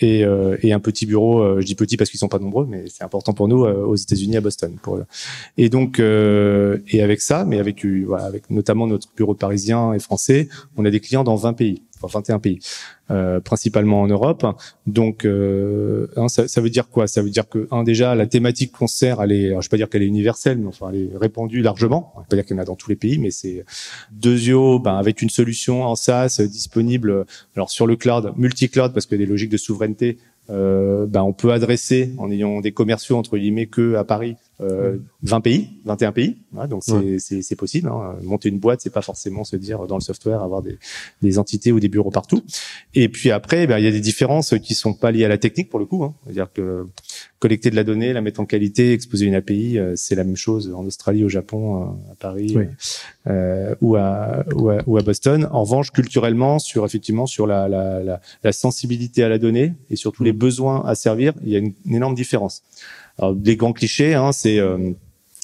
[0.00, 0.26] et,
[0.62, 3.32] et, un petit bureau je dis petit parce qu'ils sont pas nombreux mais c'est important
[3.32, 5.00] pour nous aux États-Unis à Boston pour
[5.56, 10.50] et donc et avec ça mais avec voilà avec notamment notre bureau parisien et français
[10.76, 12.58] on a des clients dans 20 pays enfin 21 pays,
[13.10, 14.46] euh, principalement en Europe.
[14.86, 17.06] Donc, euh, hein, ça, ça, veut dire quoi?
[17.06, 19.76] Ça veut dire que un déjà la thématique concert, elle est, alors, je vais pas
[19.76, 22.12] dire qu'elle est universelle, mais enfin elle est répandue largement.
[22.16, 23.64] Je vais pas dire qu'il y en a dans tous les pays, mais c'est
[24.12, 29.16] Deuxio, ben avec une solution en SaaS disponible, alors sur le cloud, multi-cloud parce qu'il
[29.16, 30.18] y des logiques de souveraineté
[30.50, 34.98] euh, ben on peut adresser en ayant des commerciaux entre guillemets que à Paris euh,
[35.22, 36.36] 20 pays, 21 pays.
[36.68, 37.88] donc c'est c'est possible.
[37.88, 38.16] Hein.
[38.22, 40.78] Monter une boîte, c'est pas forcément se dire dans le software avoir des,
[41.22, 42.42] des entités ou des bureaux partout.
[42.94, 45.38] Et puis après, ben, il y a des différences qui sont pas liées à la
[45.38, 46.04] technique pour le coup.
[46.04, 46.14] Hein.
[46.24, 46.86] C'est-à-dire que
[47.40, 50.36] collecter de la donnée, la mettre en qualité, exposer une API, euh, c'est la même
[50.36, 52.56] chose en Australie, au Japon, euh, à Paris
[53.26, 55.48] euh, ou, à, ou, à, ou à Boston.
[55.50, 59.96] En revanche, culturellement, sur effectivement sur la, la, la, la sensibilité à la donnée et
[59.96, 60.38] surtout les mm.
[60.38, 62.62] besoins à servir, il y a une, une énorme différence.
[63.20, 64.92] Alors, les grands clichés, hein, c'est euh,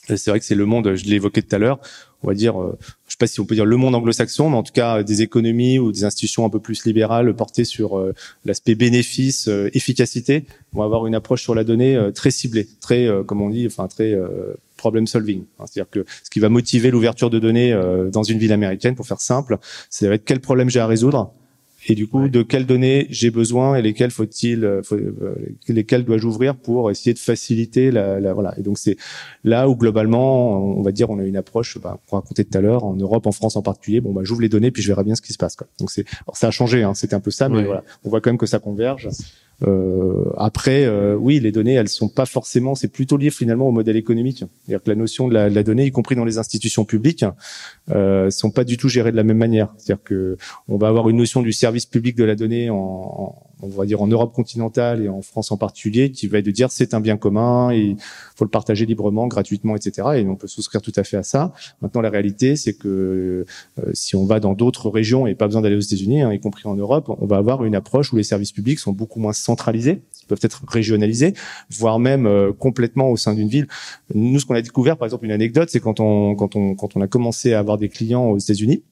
[0.09, 1.79] c'est vrai que c'est le monde, je l'ai évoqué tout à l'heure,
[2.23, 4.57] on va dire, euh, je sais pas si on peut dire le monde anglo-saxon, mais
[4.57, 8.15] en tout cas des économies ou des institutions un peu plus libérales portées sur euh,
[8.47, 13.51] l'aspect bénéfice, efficacité, vont avoir une approche sur la donnée très ciblée, très, comme on
[13.51, 14.17] dit, enfin très
[14.77, 15.45] problem solving.
[15.59, 17.79] C'est-à-dire que ce qui va motiver l'ouverture de données
[18.13, 19.59] dans une ville américaine, pour faire simple,
[19.91, 21.33] c'est quel problème j'ai à résoudre
[21.89, 25.35] et du coup de quelles données j'ai besoin et lesquelles faut-il euh, faut, euh,
[25.69, 28.55] lesquelles dois-je ouvrir pour essayer de faciliter la, la voilà.
[28.59, 28.97] Et donc c'est
[29.45, 32.61] là où globalement on va dire on a une approche bah, qu'on racontait tout à
[32.61, 34.01] l'heure en Europe en France en particulier.
[34.01, 35.69] Bon bah j'ouvre les données puis je verrai bien ce qui se passe quoi.
[35.79, 37.85] Donc c'est ça a changé hein, c'était un peu ça mais voilà.
[38.05, 39.09] On voit quand même que ça converge
[39.63, 42.75] euh, après, euh, oui, les données, elles sont pas forcément.
[42.75, 44.39] C'est plutôt lié finalement au modèle économique.
[44.39, 47.25] C'est-à-dire que la notion de la, de la, donnée, y compris dans les institutions publiques,
[47.91, 49.75] euh, sont pas du tout gérées de la même manière.
[49.79, 50.37] C'est-à-dire que
[50.69, 53.35] on va avoir une notion du service public de la donnée en,
[53.67, 56.51] on va dire en Europe continentale et en France en particulier, qui va être de
[56.51, 57.97] dire c'est un bien commun, il
[58.35, 60.09] faut le partager librement, gratuitement, etc.
[60.17, 61.53] Et on peut souscrire tout à fait à ça.
[61.83, 63.45] Maintenant, la réalité, c'est que
[63.79, 66.41] euh, si on va dans d'autres régions et pas besoin d'aller aux États-Unis, hein, y
[66.41, 69.33] compris en Europe, on va avoir une approche où les services publics sont beaucoup moins
[69.33, 71.35] centralisés, peuvent être régionalisés,
[71.71, 73.67] voire même euh, complètement au sein d'une ville.
[74.15, 76.97] Nous, ce qu'on a découvert, par exemple, une anecdote, c'est quand on quand on quand
[76.97, 78.83] on a commencé à avoir des clients aux États-Unis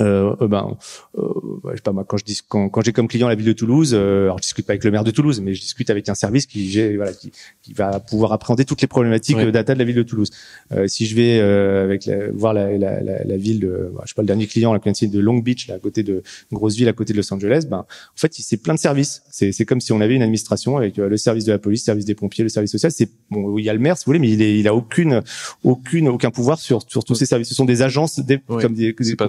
[0.00, 0.76] euh, euh, ben,
[1.18, 1.22] euh,
[1.70, 3.52] je sais pas moi quand je dis quand, quand j'ai comme client la ville de
[3.52, 6.08] Toulouse, euh, alors je discute pas avec le maire de Toulouse, mais je discute avec
[6.08, 9.78] un service qui voilà qui, qui va pouvoir appréhender toutes les problématiques de data de
[9.78, 10.30] la ville de Toulouse.
[10.72, 14.14] Euh, si je vais euh, avec la, voir la, la, la, ville de, je sais
[14.14, 16.88] pas le dernier client, la de Long Beach, là, à côté de une grosse ville
[16.88, 19.22] à côté de Los Angeles, ben en fait c'est plein de services.
[19.30, 21.84] C'est c'est comme si on avait une administration avec le service de la police, le
[21.84, 22.90] service des pompiers, le service social.
[22.92, 24.74] C'est bon, il y a le maire si vous voulez, mais il est, il a
[24.74, 25.22] aucune
[25.64, 27.48] aucune aucun pouvoir sur sur tous ces services.
[27.48, 29.28] Ce sont des agences des, comme des, des pas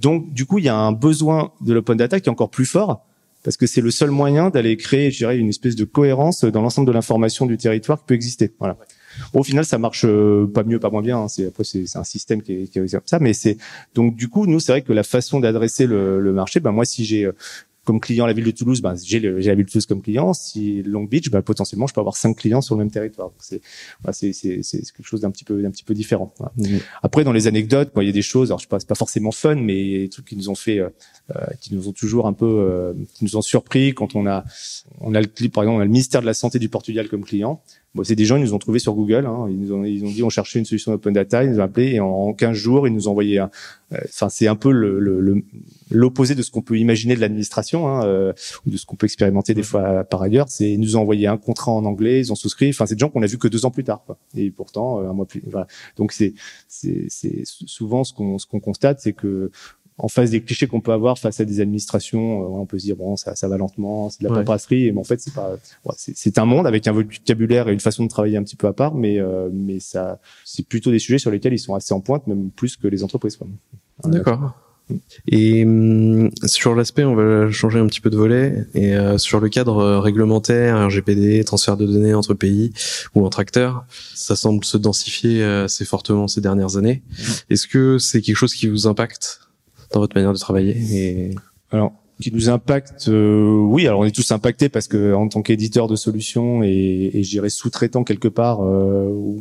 [0.00, 2.66] donc, du coup, il y a un besoin de l'open data qui est encore plus
[2.66, 3.04] fort
[3.46, 6.62] parce que c'est le seul moyen d'aller créer, je dirais, une espèce de cohérence dans
[6.62, 8.52] l'ensemble de l'information du territoire qui peut exister.
[8.58, 8.76] Voilà.
[9.34, 11.18] Au final, ça marche euh, pas mieux, pas moins bien.
[11.18, 11.28] Hein.
[11.28, 13.56] C'est après c'est un système qui est, qui est comme ça, mais c'est
[13.94, 16.84] donc du coup nous c'est vrai que la façon d'adresser le, le, marché, ben moi
[16.84, 17.32] si j'ai euh,
[17.86, 20.34] comme client la ville de Toulouse, ben, j'ai la ville de Toulouse comme client.
[20.34, 23.30] Si Long Beach, ben, potentiellement, je peux avoir cinq clients sur le même territoire.
[23.38, 23.62] C'est
[24.12, 26.34] c'est quelque chose d'un petit peu d'un petit peu différent.
[26.56, 26.78] Mmh.
[27.02, 28.50] Après, dans les anecdotes, il y a des choses.
[28.50, 30.36] Alors, je sais pas, c'est pas forcément fun, mais il y a des trucs qui
[30.36, 30.88] nous ont fait, euh,
[31.34, 34.44] euh, qui nous ont toujours un peu, euh, qui nous ont surpris quand on a
[35.00, 37.08] on a le clip, par exemple, on a le ministère de la santé du Portugal
[37.08, 37.62] comme client.
[37.96, 39.24] Bon, c'est des gens, ils nous ont trouvé sur Google.
[39.24, 41.42] Hein, ils nous ont, ils ont dit, on cherchait une solution open data.
[41.44, 43.40] Ils nous ont appelé et en, 15 jours, ils nous ont envoyé.
[43.90, 45.42] Enfin, c'est un peu le, le,
[45.90, 48.32] l'opposé de ce qu'on peut imaginer de l'administration hein, euh,
[48.66, 50.46] ou de ce qu'on peut expérimenter des fois par ailleurs.
[50.50, 52.68] C'est ils nous ont envoyé un contrat en anglais, ils ont souscrit.
[52.68, 54.02] Enfin, c'est des gens qu'on a vu que deux ans plus tard.
[54.04, 54.18] Quoi.
[54.36, 55.42] Et pourtant, euh, un mois plus.
[55.46, 55.66] Voilà.
[55.96, 56.34] Donc c'est
[56.68, 57.08] c'est
[57.44, 59.50] souvent ce qu'on ce qu'on constate, c'est que
[59.98, 62.84] en face des clichés qu'on peut avoir face à des administrations, euh, on peut se
[62.84, 64.40] dire bon ça, ça va lentement, c'est de la ouais.
[64.40, 67.80] paperasserie, mais en fait c'est pas, ouais, c'est un monde avec un vocabulaire et une
[67.80, 70.98] façon de travailler un petit peu à part, mais euh, mais ça c'est plutôt des
[70.98, 73.38] sujets sur lesquels ils sont assez en pointe, même plus que les entreprises.
[74.04, 74.54] D'accord.
[75.26, 78.66] Et hum, sur l'aspect, on va changer un petit peu de volet.
[78.74, 82.72] Et euh, sur le cadre euh, réglementaire, RGPD, transfert de données entre pays
[83.14, 87.02] ou entre acteurs, ça semble se densifier assez fortement ces dernières années.
[87.50, 89.45] Est-ce que c'est quelque chose qui vous impacte
[89.92, 91.34] dans votre manière de travailler et...
[91.72, 93.86] Alors, qui nous impacte, euh, oui.
[93.86, 97.46] Alors on est tous impactés parce que en tant qu'éditeur de solutions et, et je
[97.48, 99.36] sous-traitant quelque part, euh,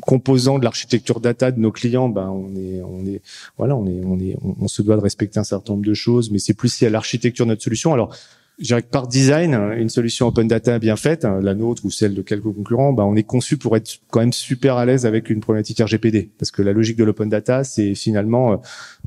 [0.00, 3.20] composant de l'architecture data de nos clients, ben on est, on est,
[3.58, 6.30] voilà, on est, on est, on, se doit de respecter un certain nombre de choses,
[6.30, 7.92] mais c'est plus lié à l'architecture de notre solution.
[7.92, 8.16] Alors
[8.58, 12.14] je dirais que par design, une solution open data bien faite, la nôtre ou celle
[12.14, 15.28] de quelques concurrents, bah, on est conçu pour être quand même super à l'aise avec
[15.28, 16.30] une problématique RGPD.
[16.38, 18.62] Parce que la logique de l'open data, c'est finalement,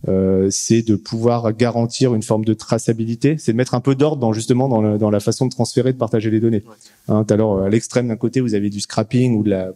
[0.08, 4.18] euh, c'est de pouvoir garantir une forme de traçabilité, c'est de mettre un peu d'ordre
[4.18, 6.64] dans justement dans, dans, la façon de transférer, de partager les données.
[7.08, 9.72] Hein, alors à l'extrême d'un côté, vous avez du scrapping ou de la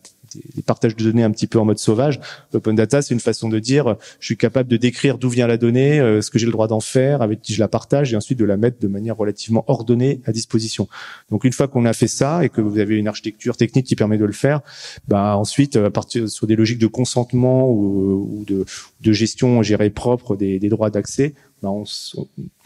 [0.56, 2.20] des, partages de données un petit peu en mode sauvage.
[2.54, 5.58] L'open data, c'est une façon de dire, je suis capable de décrire d'où vient la
[5.58, 8.40] donnée, ce que j'ai le droit d'en faire, avec qui je la partage, et ensuite
[8.40, 10.88] de la mettre de manière relativement ordonnée à disposition.
[11.30, 13.96] Donc une fois qu'on a fait ça et que vous avez une architecture technique qui
[13.96, 14.62] permet de le faire,
[15.08, 18.66] bah ensuite à partir sur des logiques de consentement ou, ou de,
[19.02, 21.84] de gestion gérée propre des, des droits d'accès, bah on,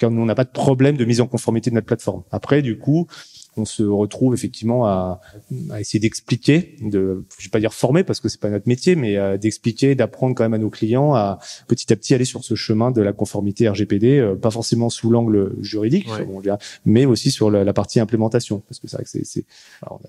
[0.02, 2.24] on n'a pas de problème de mise en conformité de notre plateforme.
[2.32, 3.08] Après, du coup,
[3.58, 5.22] on se retrouve effectivement à,
[5.70, 8.96] à essayer d'expliquer, de, je vais pas dire former parce que c'est pas notre métier,
[8.96, 12.44] mais euh, d'expliquer, d'apprendre quand même à nos clients à petit à petit aller sur
[12.44, 16.08] ce chemin de la conformité RGPD, euh, pas forcément sous l'angle juridique,
[16.86, 19.46] mais aussi sur la, partie implémentation, parce que c'est vrai que c'est,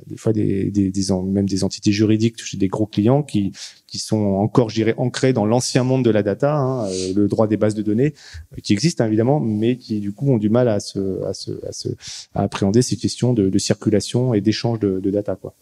[0.06, 3.52] des fois des, des, des, même des entités juridiques chez des gros clients qui
[3.88, 7.26] qui sont encore, je dirais, ancrés dans l'ancien monde de la data, hein, euh, le
[7.26, 8.14] droit des bases de données,
[8.52, 11.32] euh, qui existent hein, évidemment, mais qui du coup ont du mal à se, à
[11.32, 11.88] se, à se
[12.34, 15.54] à appréhender ces questions de, de circulation et d'échange de, de, data, quoi.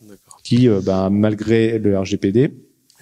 [0.42, 2.52] Qui, euh, ben, malgré le RGPD,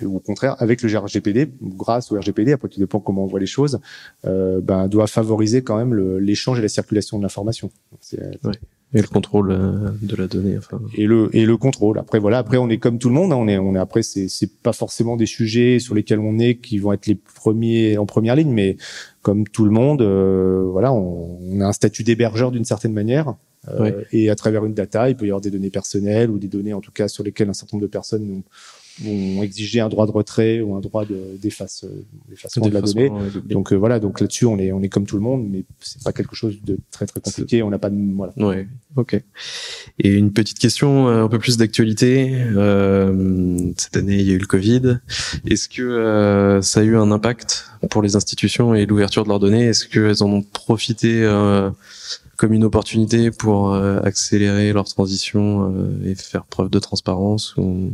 [0.02, 3.40] ou au contraire avec le RGPD, grâce au RGPD, après tout dépend comment on voit
[3.40, 3.80] les choses,
[4.26, 7.70] euh, ben, doit favoriser quand même l'échange et la circulation de l'information.
[8.12, 8.52] Ouais.
[8.94, 10.56] Et le contrôle euh, de la donnée.
[10.56, 10.80] Enfin.
[10.94, 11.98] Et le et le contrôle.
[11.98, 13.32] Après voilà, après on est comme tout le monde.
[13.32, 16.38] Hein, on est on est après c'est c'est pas forcément des sujets sur lesquels on
[16.38, 18.76] est qui vont être les premiers en première ligne, mais
[19.22, 23.34] comme tout le monde, euh, voilà, on, on, a un statut d'hébergeur d'une certaine manière.
[23.68, 26.48] Euh, Et à travers une data, il peut y avoir des données personnelles ou des
[26.48, 28.42] données en tout cas sur lesquelles un certain nombre de personnes
[29.02, 31.90] vont exiger un droit de retrait ou un droit d'effacement
[32.28, 33.10] de, de, la donnée.
[33.46, 36.02] Donc euh, voilà, donc là-dessus on est on est comme tout le monde, mais c'est
[36.02, 37.62] pas quelque chose de très très compliqué.
[37.62, 38.32] On n'a pas de voilà.
[38.36, 39.20] Ouais, ok.
[39.98, 42.34] Et une petite question euh, un peu plus d'actualité.
[42.34, 44.98] Euh, cette année il y a eu le Covid.
[45.46, 49.40] Est-ce que euh, ça a eu un impact pour les institutions et l'ouverture de leurs
[49.40, 49.66] données?
[49.66, 51.28] Est-ce qu'elles en ont profité
[52.36, 55.72] comme une opportunité pour accélérer leur transition
[56.04, 57.90] et faire preuve de transparence ou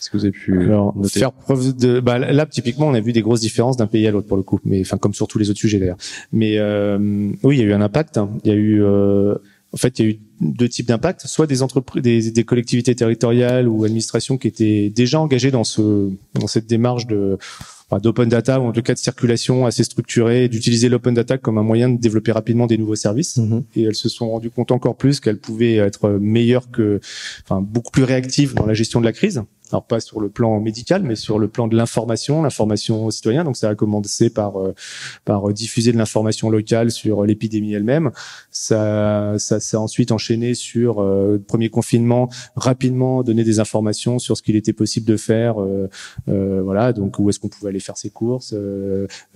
[0.00, 3.12] est-ce que vous avez pu Alors, faire preuve de bah, là typiquement on a vu
[3.12, 5.38] des grosses différences d'un pays à l'autre pour le coup, mais enfin comme sur tous
[5.38, 5.98] les autres sujets d'ailleurs.
[6.32, 6.98] Mais euh,
[7.42, 8.16] oui, il y a eu un impact.
[8.16, 8.30] Hein.
[8.44, 9.34] Il y a eu euh,
[9.74, 12.94] en fait il y a eu deux types d'impacts, soit des entreprises, des, des, collectivités
[12.94, 17.36] territoriales ou administrations qui étaient déjà engagées dans ce dans cette démarche de
[17.98, 21.62] d'open data ou en tout cas de circulation assez structurée, d'utiliser l'open data comme un
[21.62, 23.38] moyen de développer rapidement des nouveaux services.
[23.38, 23.62] Mm-hmm.
[23.76, 27.00] Et elles se sont rendues compte encore plus qu'elles pouvaient être meilleures que,
[27.44, 30.60] enfin beaucoup plus réactives dans la gestion de la crise alors pas sur le plan
[30.60, 33.44] médical, mais sur le plan de l'information, l'information aux citoyens.
[33.44, 34.74] Donc ça a commencé par euh,
[35.24, 38.10] par diffuser de l'information locale sur l'épidémie elle-même.
[38.50, 44.36] Ça ça s'est ensuite enchaîné sur euh, le premier confinement, rapidement donner des informations sur
[44.36, 45.60] ce qu'il était possible de faire.
[45.60, 45.88] Euh,
[46.28, 48.54] euh voilà, donc où est-ce qu'on pouvait aller faire ses courses.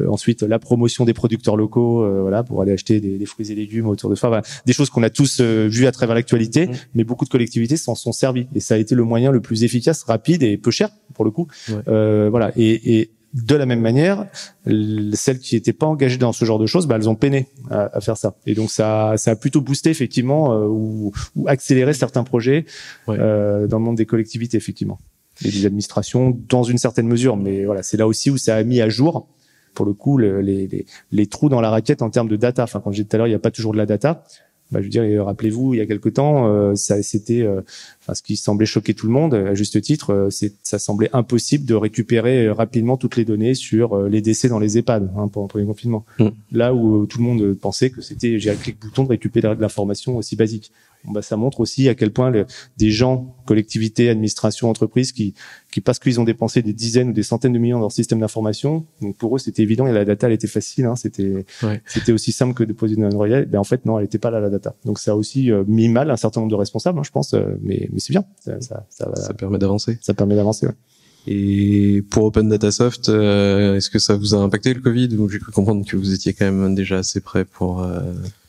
[0.07, 3.87] ensuite la promotion des producteurs locaux, voilà, pour aller acheter des, des, fruits et légumes
[3.87, 4.43] autour de ça.
[4.67, 6.73] des choses qu'on a tous vues à travers l'actualité, mmh.
[6.95, 9.65] mais beaucoup de collectivités s'en sont servies et ça a été le moyen le plus
[9.65, 11.49] efficace, rapide et peu cher pour le coup.
[11.89, 12.53] Euh, voilà.
[12.57, 14.27] Et, et, de la même manière,
[14.65, 18.01] celles qui n'étaient pas engagées dans ce genre de choses, bah, elles ont peiné à,
[18.01, 18.37] faire ça.
[18.47, 22.65] Et donc ça, ça a plutôt boosté effectivement euh, ou, ou, accéléré certains projets
[23.09, 25.01] euh, dans le monde des collectivités effectivement
[25.45, 27.37] et des administrations dans une certaine mesure.
[27.37, 29.27] Mais voilà, c'est là aussi où ça a mis à jour
[29.75, 32.63] pour le coup les, les, les, trous dans la raquette en termes de data.
[32.63, 34.25] Enfin, quand j'ai dit tout à l'heure, il n'y a pas toujours de la data
[34.71, 37.61] bah, je veux dire, rappelez-vous, il y a quelque temps, euh, ça c'était, euh,
[38.01, 41.11] enfin, ce qui semblait choquer tout le monde, à juste titre, euh, c'est, ça semblait
[41.13, 45.45] impossible de récupérer rapidement toutes les données sur les décès dans les EHPAD hein, pendant
[45.45, 46.05] le premier confinement.
[46.19, 46.29] Mm.
[46.53, 50.17] Là où tout le monde pensait que c'était, j'ai clic bouton de récupérer de l'information
[50.17, 50.73] aussi basique
[51.09, 52.33] bah, ça montre aussi à quel point
[52.77, 55.35] des gens, collectivités, administrations, entreprises, qui,
[55.71, 58.21] qui parce qu'ils ont dépensé des dizaines ou des centaines de millions dans leur système
[58.21, 61.45] d'information, donc pour eux c'était évident et la data elle était facile, hein, c'était
[61.87, 63.47] c'était aussi simple que de poser une royale.
[63.47, 64.75] Ben en fait non, elle était pas là la data.
[64.85, 67.35] Donc ça a aussi euh, mis mal un certain nombre de responsables, hein, je pense,
[67.35, 68.25] euh, mais mais c'est bien.
[68.41, 69.99] Ça, ça, ça, ça permet d'avancer.
[70.01, 70.67] Ça permet d'avancer.
[70.67, 70.75] Ouais.
[71.27, 75.17] Et pour Open Data Soft, euh, est-ce que ça vous a impacté le Covid?
[75.17, 78.01] Ou j'ai cru comprendre que vous étiez quand même déjà assez prêt pour euh...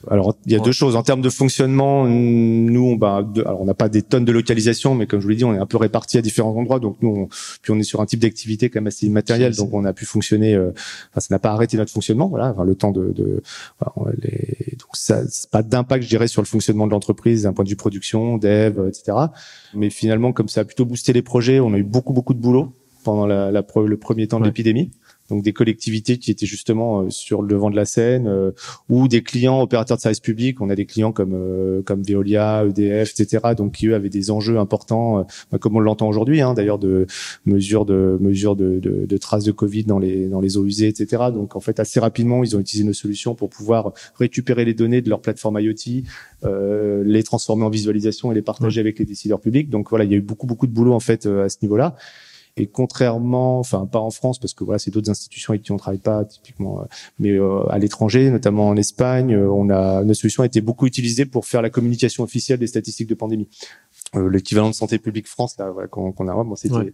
[0.09, 2.05] Alors il y a deux choses en termes de fonctionnement.
[2.05, 5.29] Nous, on, bah, alors on n'a pas des tonnes de localisation, mais comme je vous
[5.29, 6.79] l'ai dit, on est un peu répartis à différents endroits.
[6.79, 7.27] Donc nous, on,
[7.61, 10.05] puis on est sur un type d'activité quand même assez immatériel, donc on a pu
[10.05, 10.53] fonctionner.
[10.55, 10.71] Euh,
[11.11, 12.27] enfin, ça n'a pas arrêté notre fonctionnement.
[12.27, 13.41] Voilà, enfin, le temps de, de
[14.21, 17.69] les, donc ça, pas d'impact, je dirais, sur le fonctionnement de l'entreprise d'un point de
[17.69, 19.17] vue production, dev, etc.
[19.73, 22.39] Mais finalement, comme ça a plutôt boosté les projets, on a eu beaucoup beaucoup de
[22.39, 24.91] boulot pendant la, la, le premier temps de l'épidémie
[25.29, 28.51] donc des collectivités qui étaient justement euh, sur le devant de la scène, euh,
[28.89, 30.61] ou des clients opérateurs de services publics.
[30.61, 33.53] On a des clients comme euh, comme Veolia, EDF, etc.
[33.57, 37.07] Donc qui eux avaient des enjeux importants, bah, comme on l'entend aujourd'hui, hein, d'ailleurs de
[37.45, 40.87] mesures de mesures de, de, de, traces de Covid dans les dans les eaux usées,
[40.87, 41.23] etc.
[41.33, 45.01] Donc en fait assez rapidement ils ont utilisé nos solutions pour pouvoir récupérer les données
[45.01, 46.03] de leur plateforme IoT,
[46.43, 49.69] euh, les transformer en visualisation et les partager avec les décideurs publics.
[49.69, 51.95] Donc voilà, il y a eu beaucoup beaucoup de boulot en fait à ce niveau-là.
[52.57, 55.77] Et contrairement, enfin pas en France parce que voilà, c'est d'autres institutions avec qui on
[55.77, 56.85] travaille pas typiquement, euh,
[57.19, 61.25] mais euh, à l'étranger, notamment en Espagne, on a notre solution a été beaucoup utilisée
[61.25, 63.49] pour faire la communication officielle des statistiques de pandémie.
[64.13, 66.93] L'équivalent de Santé publique France là, voilà, qu'on a, bon, c'était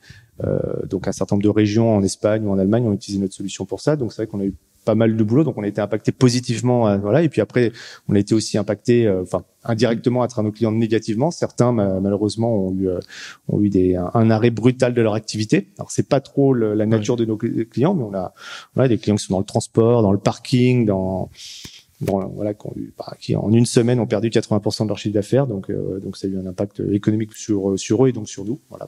[0.89, 3.65] donc un certain nombre de régions en Espagne ou en Allemagne ont utilisé notre solution
[3.65, 3.95] pour ça.
[3.95, 6.11] Donc c'est vrai qu'on a eu pas mal de boulot, donc on a été impacté
[6.11, 7.21] positivement, euh, voilà.
[7.23, 7.71] Et puis après,
[8.07, 11.29] on a été aussi impacté, euh, enfin indirectement à travers nos clients négativement.
[11.29, 12.99] Certains malheureusement ont eu euh,
[13.47, 15.69] ont eu des un, arrêt brutal de leur activité.
[15.77, 18.33] Alors c'est pas trop la nature de nos clients, mais on a
[18.73, 21.29] voilà, des clients qui sont dans le transport, dans le parking, dans
[22.01, 22.53] voilà,
[22.97, 26.17] bah, qui, en une semaine ont perdu 80% de leur chiffre d'affaires, donc euh, donc
[26.17, 28.59] ça a eu un impact économique sur sur eux et donc sur nous.
[28.69, 28.87] Voilà,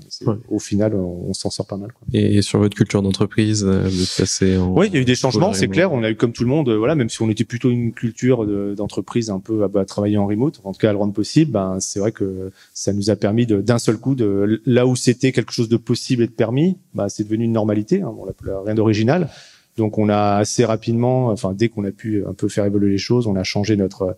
[0.50, 1.92] au final, on, s'en sort pas mal.
[1.92, 2.08] Quoi.
[2.14, 5.16] Et sur votre culture d'entreprise, euh, de passer en oui, il y a eu des
[5.16, 5.94] changements, c'est clair.
[5.94, 7.94] On a eu comme tout le monde, euh, voilà, même si on était plutôt une
[7.94, 8.46] culture
[8.76, 11.78] d'entreprise un peu à, travailler en remote, en tout cas à le rendre possible, ben
[11.80, 15.52] c'est vrai que ça nous a permis d'un seul coup de là où c'était quelque
[15.52, 18.02] chose de possible et de permis, bah c'est devenu une normalité.
[18.02, 18.26] Hein, bon,
[18.66, 19.30] rien d'original.
[19.78, 22.98] Donc on a assez rapidement, enfin dès qu'on a pu un peu faire évoluer les
[23.00, 24.16] choses, on a changé notre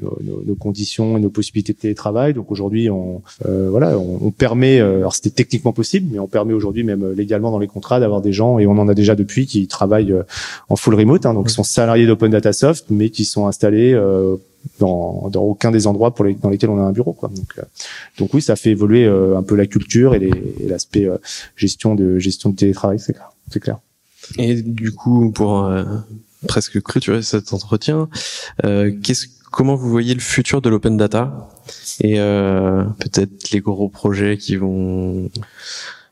[0.00, 2.34] nos, nos, conditions et nos possibilités de télétravail.
[2.34, 6.26] Donc aujourd'hui, on euh, voilà, on, on permet, euh, alors c'était techniquement possible, mais on
[6.26, 8.94] permet aujourd'hui même euh, légalement dans les contrats d'avoir des gens et on en a
[8.94, 10.14] déjà depuis qui travaillent
[10.68, 13.98] en full remote, hein, donc ils sont salariés d'Open Data Soft, mais qui sont installés
[14.78, 17.12] dans, dans aucun des endroits pour les, dans lesquels on a un bureau.
[17.12, 17.30] Quoi.
[17.34, 17.64] Donc,
[18.18, 20.30] donc oui, ça fait évoluer un peu la culture et
[20.66, 21.08] l'aspect
[21.56, 23.30] gestion de gestion de télétravail, c'est clair.
[23.50, 23.78] C'est clair.
[24.36, 25.84] Et du coup, pour euh,
[26.46, 28.08] presque clôturer cet entretien,
[28.64, 31.48] euh, qu'est-ce, comment vous voyez le futur de l'open data
[32.00, 35.30] et euh, peut-être les gros projets qui vont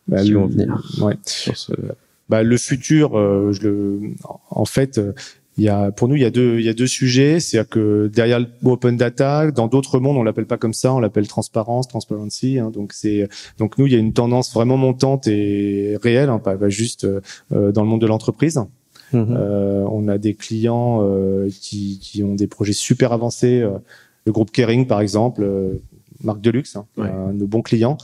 [0.09, 1.17] bah, qui vont venir ouais.
[1.25, 1.73] sur ce...
[2.29, 4.01] bah, le futur, euh, je le,
[4.51, 5.01] en fait,
[5.59, 7.41] il y a, pour nous, il y a deux, il y a deux sujets.
[7.41, 11.01] C'est-à-dire que derrière le open data, dans d'autres mondes, on l'appelle pas comme ça, on
[11.01, 12.59] l'appelle transparence, transparency.
[12.59, 16.39] Hein, donc c'est, donc nous, il y a une tendance vraiment montante et réelle, hein,
[16.39, 18.61] pas, juste euh, dans le monde de l'entreprise.
[19.15, 19.37] Mm-hmm.
[19.37, 23.61] Euh, on a des clients euh, qui, qui ont des projets super avancés.
[23.61, 23.79] Euh,
[24.27, 25.81] le groupe Kering, par exemple, euh,
[26.23, 27.97] marque de luxe, hein, un de bons clients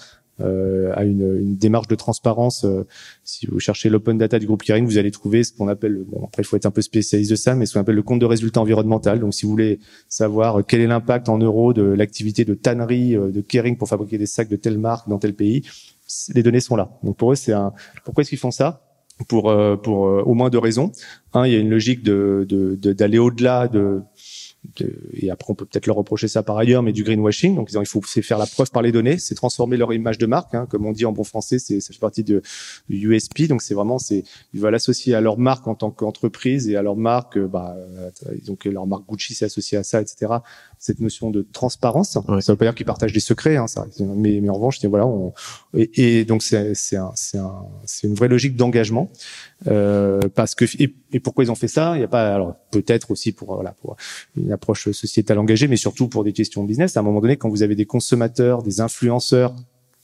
[0.95, 2.65] à une, une, démarche de transparence.
[2.65, 2.87] Euh,
[3.25, 6.25] si vous cherchez l'open data du groupe Kering, vous allez trouver ce qu'on appelle, bon
[6.25, 8.21] après il faut être un peu spécialiste de ça, mais ce qu'on appelle le compte
[8.21, 9.21] de résultat environnemental.
[9.21, 13.31] Donc si vous voulez savoir quel est l'impact en euros de l'activité de tannerie euh,
[13.31, 15.63] de Kering pour fabriquer des sacs de telle marque dans tel pays,
[16.35, 16.91] les données sont là.
[17.03, 17.73] Donc pour eux c'est un.
[18.05, 18.83] Pourquoi est-ce qu'ils font ça?
[19.29, 20.91] Pour pour au moins deux raisons.
[21.33, 22.45] Un, il y a une logique de
[22.93, 24.01] d'aller au-delà de
[25.15, 27.57] et après on peut peut-être leur reprocher ça par ailleurs, mais du greenwashing.
[27.57, 30.27] Donc il faut c'est faire la preuve par les données, c'est transformer leur image de
[30.27, 32.43] marque, hein, comme on dit en bon français, c'est ça fait partie de,
[32.89, 33.49] USP.
[33.49, 36.83] Donc c'est vraiment c'est ils veulent l'associer à leur marque en tant qu'entreprise et à
[36.83, 37.77] leur marque, bah
[38.47, 40.33] donc leur marque Gucci s'est associée à ça, etc.
[40.85, 43.87] Cette notion de transparence, ça veut pas dire qu'ils partagent des secrets, hein, ça.
[44.01, 45.33] Mais, mais en revanche, voilà, on,
[45.75, 47.55] et, et donc c'est c'est un, c'est un,
[48.03, 49.09] une vraie logique d'engagement.
[49.69, 51.97] Euh, parce que et, pourquoi ils ont fait ça?
[51.97, 53.97] Il y a pas alors peut-être aussi pour voilà pour
[54.37, 56.97] une approche sociétale engagée, mais surtout pour des questions de business.
[56.97, 59.55] À un moment donné, quand vous avez des consommateurs, des influenceurs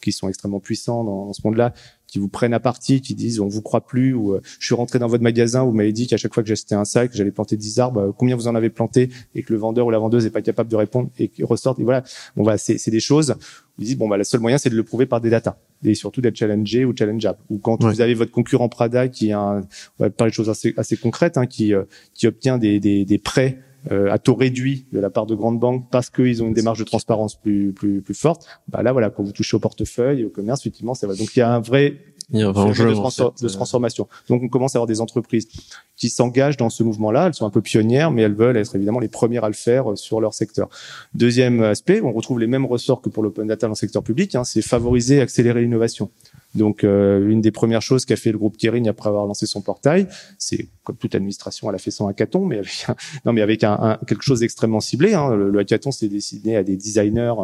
[0.01, 1.75] qui sont extrêmement puissants dans, dans ce monde-là,
[2.09, 4.75] qui vous prennent à partie, qui disent on vous croit plus ou euh, je suis
[4.75, 7.31] rentré dans votre magasin, vous m'avez dit qu'à chaque fois que j'achetais un sac, j'allais
[7.31, 9.99] planter 10 arbres, euh, combien vous en avez planté et que le vendeur ou la
[9.99, 12.03] vendeuse n'est pas capable de répondre et qui ressortent et voilà.
[12.35, 13.37] Bon voilà, c'est c'est des choses
[13.79, 15.94] vous dites bon bah le seul moyen c'est de le prouver par des datas et
[15.94, 17.38] surtout d'être challengé ou challengeable.
[17.49, 20.51] Ou quand vous avez votre concurrent Prada qui a un, on va parler de choses
[20.51, 23.61] assez assez concrètes hein, qui euh, qui obtient des des, des prêts
[23.91, 26.79] euh, à taux réduit de la part de grandes banques parce qu'ils ont une démarche
[26.79, 28.47] de transparence plus plus plus forte.
[28.69, 31.14] Bah là voilà quand vous touchez au portefeuille au commerce effectivement ça va.
[31.14, 31.99] Donc il y a un vrai
[32.31, 34.07] il y a un de, de, euh, transformation.
[34.29, 35.49] Donc on commence à avoir des entreprises
[35.97, 37.29] qui s'engagent dans ce mouvement-là.
[37.29, 39.93] Elles sont un peu pionnières, mais elles veulent être évidemment les premières à le faire
[39.93, 40.69] euh, sur leur secteur.
[41.14, 44.35] Deuxième aspect, on retrouve les mêmes ressorts que pour l'open data dans le secteur public,
[44.35, 46.11] hein, c'est favoriser, accélérer l'innovation.
[46.55, 49.62] Donc, euh, une des premières choses qu'a fait le groupe Kering après avoir lancé son
[49.62, 50.07] portail,
[50.38, 53.64] c'est comme toute administration, elle a fait son hackathon, mais avec un, non, mais avec
[53.64, 55.14] un, quelque chose d'extrêmement ciblé.
[55.14, 55.35] Hein.
[55.35, 57.35] Le, le hackathon, c'est destiné à des designers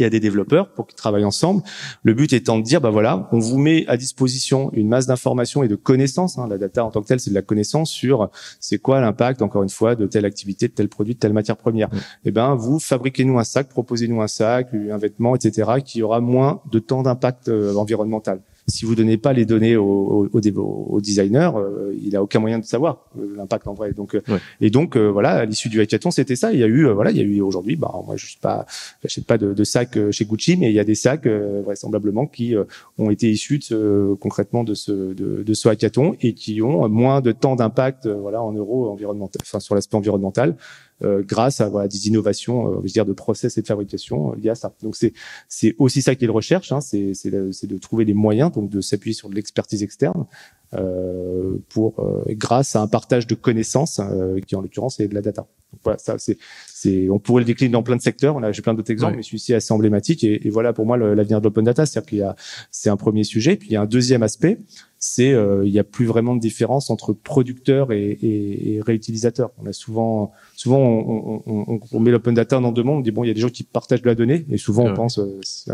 [0.00, 1.62] et à des développeurs pour qu'ils travaillent ensemble.
[2.02, 5.62] Le but étant de dire, bah voilà, on vous met à disposition une masse d'informations
[5.62, 6.38] et de connaissances.
[6.38, 6.46] Hein.
[6.48, 9.62] La data en tant que telle, c'est de la connaissance sur c'est quoi l'impact, encore
[9.62, 11.88] une fois, de telle activité, de tel produit, de telle matière première.
[11.92, 16.20] Et eh ben, vous fabriquez-nous un sac, proposez-nous un sac, un vêtement, etc., qui aura
[16.20, 21.00] moins de temps d'impact euh, environnemental si vous donnez pas les données au, au, au,
[21.00, 23.92] designer, euh, il a aucun moyen de savoir euh, l'impact en vrai.
[23.92, 24.20] Donc euh,
[24.60, 26.52] et donc voilà, à l'issue du hackathon, c'était ça.
[26.52, 28.66] Il y a eu voilà, il y a eu aujourd'hui, bah moi je suis pas,
[29.02, 32.54] j'achète pas de, de sacs chez Gucci, mais il y a des sacs vraisemblablement qui
[32.98, 37.20] ont été issus de concrètement de ce de, de, ce hackathon et qui ont moins
[37.20, 40.56] de temps d'impact voilà en euros environnemental, enfin sur l'aspect environnemental
[41.02, 44.54] grâce à voilà, des innovations, je veux dire, de process et de fabrication liées à
[44.54, 44.72] ça.
[44.82, 45.12] Donc c'est
[45.48, 48.68] c'est aussi ça qui est le recherche, hein, c'est c'est de trouver les moyens, donc
[48.68, 50.26] de s'appuyer sur de l'expertise externe
[50.74, 55.14] euh, pour euh, grâce à un partage de connaissances euh, qui en l'occurrence est de
[55.14, 55.48] la data.
[55.72, 58.34] Donc voilà, ça c'est c'est on pourrait le décliner dans plein de secteurs.
[58.36, 60.86] On a j'ai plein d'autres exemples, mais celui-ci est assez emblématique et, et voilà pour
[60.86, 62.34] moi l'avenir de l'open data, c'est-à-dire qu'il y a
[62.70, 64.58] c'est un premier sujet, puis il y a un deuxième aspect,
[64.98, 69.50] c'est euh, il y a plus vraiment de différence entre producteurs et, et, et réutilisateurs.
[69.62, 72.98] On a souvent souvent on, on, on met l'open data dans deux mondes.
[72.98, 74.84] On dit bon il y a des gens qui partagent de la donnée et souvent
[74.86, 75.20] on pense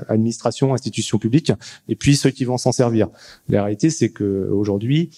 [0.08, 1.52] administration, institution publique
[1.88, 3.08] et puis ceux qui vont s'en servir.
[3.48, 5.10] La réalité c'est que aujourd'hui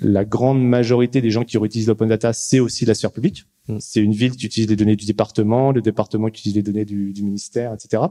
[0.00, 3.44] la grande majorité des gens qui utilisent l'open data, c'est aussi la sphère publique.
[3.80, 6.84] C'est une ville qui utilise les données du département, le département qui utilise les données
[6.84, 8.02] du ministère, etc.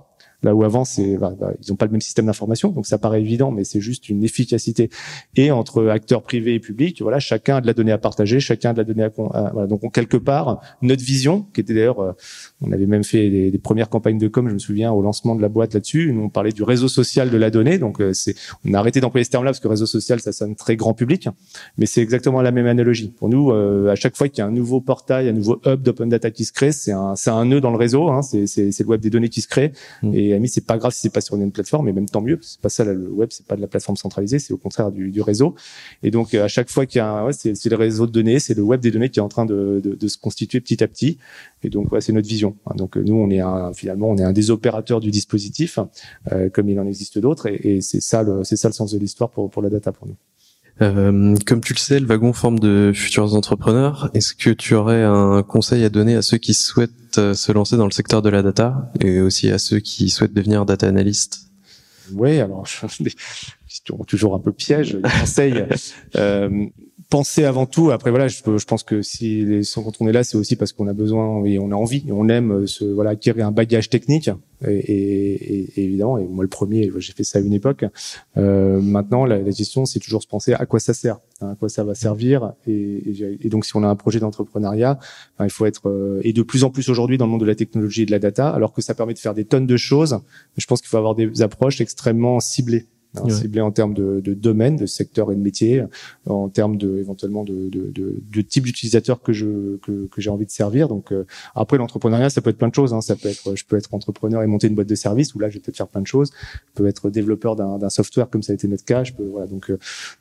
[0.43, 2.97] Là où avant, c'est, bah, bah, ils n'ont pas le même système d'information, donc ça
[2.97, 4.89] paraît évident, mais c'est juste une efficacité.
[5.35, 8.71] Et entre acteurs privés et publics, voilà, chacun a de la donnée à partager, chacun
[8.71, 9.11] a de la donnée à,
[9.53, 12.11] voilà, donc quelque part, notre vision, qui était d'ailleurs, euh,
[12.61, 15.35] on avait même fait des, des, premières campagnes de com, je me souviens, au lancement
[15.35, 18.13] de la boîte là-dessus, nous on parlait du réseau social de la donnée, donc euh,
[18.13, 20.93] c'est, on a arrêté d'employer ce terme-là parce que réseau social, ça sonne très grand
[20.93, 21.29] public,
[21.77, 23.13] mais c'est exactement la même analogie.
[23.17, 25.81] Pour nous, euh, à chaque fois qu'il y a un nouveau portail, un nouveau hub
[25.81, 28.47] d'open data qui se crée, c'est un, c'est un nœud dans le réseau, hein, c'est,
[28.47, 29.71] c'est, c'est le web des données qui se crée,
[30.13, 32.39] et ami, c'est pas grave si c'est pas sur une plateforme, mais même tant mieux.
[32.41, 35.21] C'est pas ça le web, c'est pas de la plateforme centralisée, c'est au contraire du,
[35.21, 35.55] réseau.
[36.03, 38.53] Et donc à chaque fois qu'il y a, ouais, c'est, le réseau de données, c'est
[38.53, 41.17] le web des données qui est en train de, se constituer petit à petit.
[41.63, 42.55] Et donc ouais, c'est notre vision.
[42.75, 45.79] Donc nous, on est un, finalement, on est un des opérateurs du dispositif,
[46.31, 48.91] euh, comme il en existe d'autres, et, et c'est ça le, c'est ça le sens
[48.91, 50.15] de l'histoire pour pour la data pour nous.
[50.81, 54.09] Euh, comme tu le sais, le wagon forme de futurs entrepreneurs.
[54.13, 57.77] Est-ce que tu aurais un conseil à donner à ceux qui souhaitent euh, se lancer
[57.77, 61.49] dans le secteur de la data et aussi à ceux qui souhaitent devenir data analyst
[62.13, 62.67] Oui, alors
[63.67, 64.97] questions toujours un peu piège.
[65.21, 65.65] Conseil.
[66.17, 66.65] euh,
[67.09, 67.91] penser avant tout.
[67.91, 70.73] Après voilà, je, je pense que si les, quand on est là, c'est aussi parce
[70.73, 73.51] qu'on a besoin et on a envie et on aime euh, se voilà acquérir un
[73.51, 74.29] bagage technique.
[74.65, 77.85] Et, et, et évidemment, et moi le premier, j'ai fait ça à une époque.
[78.37, 81.55] Euh, maintenant, la, la question, c'est toujours se penser à quoi ça sert, hein, à
[81.55, 82.53] quoi ça va servir.
[82.65, 84.97] Et, et donc, si on a un projet d'entrepreneuriat,
[85.43, 87.55] il faut être euh, et de plus en plus aujourd'hui dans le monde de la
[87.55, 90.19] technologie et de la data, alors que ça permet de faire des tonnes de choses.
[90.57, 92.87] Je pense qu'il faut avoir des approches extrêmement ciblées
[93.23, 95.83] hein, ciblé en termes de, de, domaine, de secteur et de métier,
[96.25, 100.29] en termes de éventuellement de, de, de, de type d'utilisateur que je que, que j'ai
[100.29, 100.87] envie de servir.
[100.87, 102.93] Donc euh, après l'entrepreneuriat, ça peut être plein de choses.
[102.93, 103.01] Hein.
[103.01, 105.49] Ça peut être, je peux être entrepreneur et monter une boîte de service où là,
[105.49, 106.31] je vais peut-être faire plein de choses.
[106.53, 109.03] Je peux être développeur d'un software comme ça a été notre cas.
[109.03, 109.77] Je peux voilà donc euh,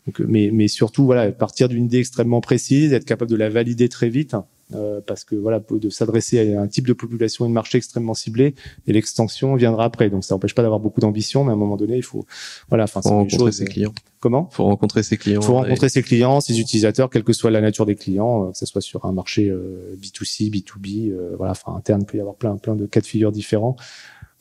[0.07, 3.89] donc mais mais surtout voilà partir d'une idée extrêmement précise, être capable de la valider
[3.89, 4.35] très vite
[4.73, 8.15] euh, parce que voilà, de s'adresser à un type de population et de marché extrêmement
[8.15, 8.55] ciblé,
[8.87, 10.11] et l'extension viendra après.
[10.11, 12.25] Donc ça n'empêche pas d'avoir beaucoup d'ambition, mais à un moment donné, il faut
[12.69, 13.95] voilà, enfin, faut rencontrer ses clients.
[14.21, 15.43] Comment Faut rencontrer ses clients.
[15.43, 18.59] Faut rencontrer ses clients, ses utilisateurs, quelle que soit la nature des clients, euh, que
[18.59, 19.53] ce soit sur un marché
[19.99, 23.33] B2C, B2B, voilà, enfin interne, il peut y avoir plein plein de cas de figure
[23.33, 23.77] différents.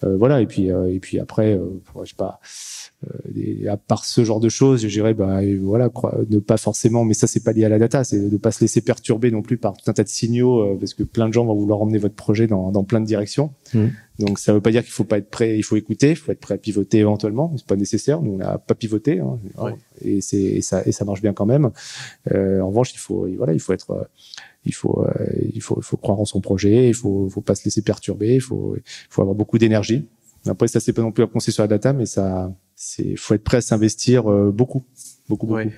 [0.03, 1.59] Euh, voilà, et puis et puis après,
[2.03, 2.39] je sais pas
[3.35, 5.89] et à part ce genre de choses, je dirais, bah, voilà,
[6.29, 8.61] ne pas forcément, mais ça, c'est pas lié à la data, c'est de pas se
[8.61, 11.33] laisser perturber non plus par tout un tas de signaux, euh, parce que plein de
[11.33, 13.51] gens vont vouloir emmener votre projet dans, dans plein de directions.
[13.73, 13.87] Mmh.
[14.19, 16.31] Donc, ça veut pas dire qu'il faut pas être prêt, il faut écouter, il faut
[16.31, 18.21] être prêt à pivoter éventuellement, c'est pas nécessaire.
[18.21, 19.39] Nous, on n'a pas pivoté, hein,
[20.01, 21.71] et c'est et ça et ça marche bien quand même.
[22.31, 24.03] Euh, en revanche, il faut, voilà, il faut être euh,
[24.65, 25.13] il faut, euh,
[25.53, 28.35] il faut, il faut croire en son projet, il faut, faut pas se laisser perturber,
[28.35, 30.07] il faut, il faut avoir beaucoup d'énergie.
[30.45, 33.33] Après, ça c'est pas non plus à penser sur la data, mais ça, c'est faut
[33.33, 34.83] être prêt à s'investir euh, beaucoup,
[35.29, 35.69] beaucoup, beaucoup.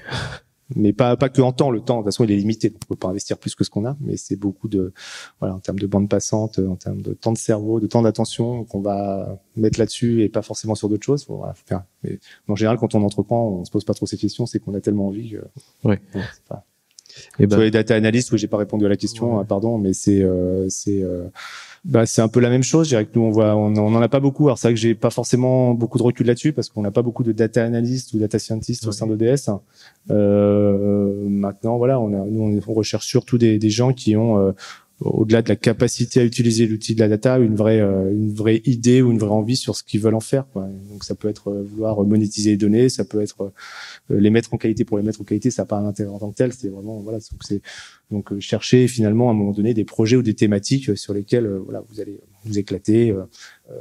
[0.76, 1.70] Mais pas pas que en temps.
[1.70, 2.74] Le temps, de toute façon, il est limité.
[2.74, 4.94] On peut pas investir plus que ce qu'on a, mais c'est beaucoup de
[5.40, 8.64] voilà en termes de bande passante, en termes de temps de cerveau, de temps d'attention
[8.64, 11.24] qu'on va mettre là-dessus et pas forcément sur d'autres choses.
[11.24, 11.84] Faut, voilà, faut faire.
[12.02, 12.18] Mais
[12.48, 14.48] en général, quand on entreprend, on se pose pas trop ces questions.
[14.48, 15.34] C'est qu'on a tellement envie.
[15.34, 16.02] Que, ouais.
[17.40, 17.60] Et ben...
[17.60, 19.46] les data analystes, oui, j'ai pas répondu à la question, ouais.
[19.46, 21.26] pardon, mais c'est euh, c'est euh,
[21.86, 22.88] bah, c'est un peu la même chose.
[22.88, 24.48] Je dirais que nous, on voit, on, on en a pas beaucoup.
[24.48, 27.04] Alors c'est vrai que j'ai pas forcément beaucoup de recul là-dessus parce qu'on n'a pas
[27.04, 29.52] beaucoup de data analystes ou data scientists au sein d'ODS.
[30.10, 34.52] Euh, maintenant, voilà, on a, nous, on recherche surtout des, des gens qui ont euh,
[35.02, 38.62] au-delà de la capacité à utiliser l'outil de la data, une vraie, euh, une vraie
[38.64, 40.48] idée ou une vraie envie sur ce qu'ils veulent en faire.
[40.48, 40.68] Quoi.
[40.90, 43.52] Donc ça peut être euh, vouloir monétiser les données, ça peut être
[44.10, 46.10] euh, les mettre en qualité pour les mettre en qualité, ça n'a pas un intérêt
[46.10, 46.54] en tant que tel.
[46.54, 47.62] C'est vraiment voilà, donc c'est
[48.10, 51.84] donc chercher finalement à un moment donné des projets ou des thématiques sur lesquelles voilà
[51.90, 53.14] vous allez vous éclater,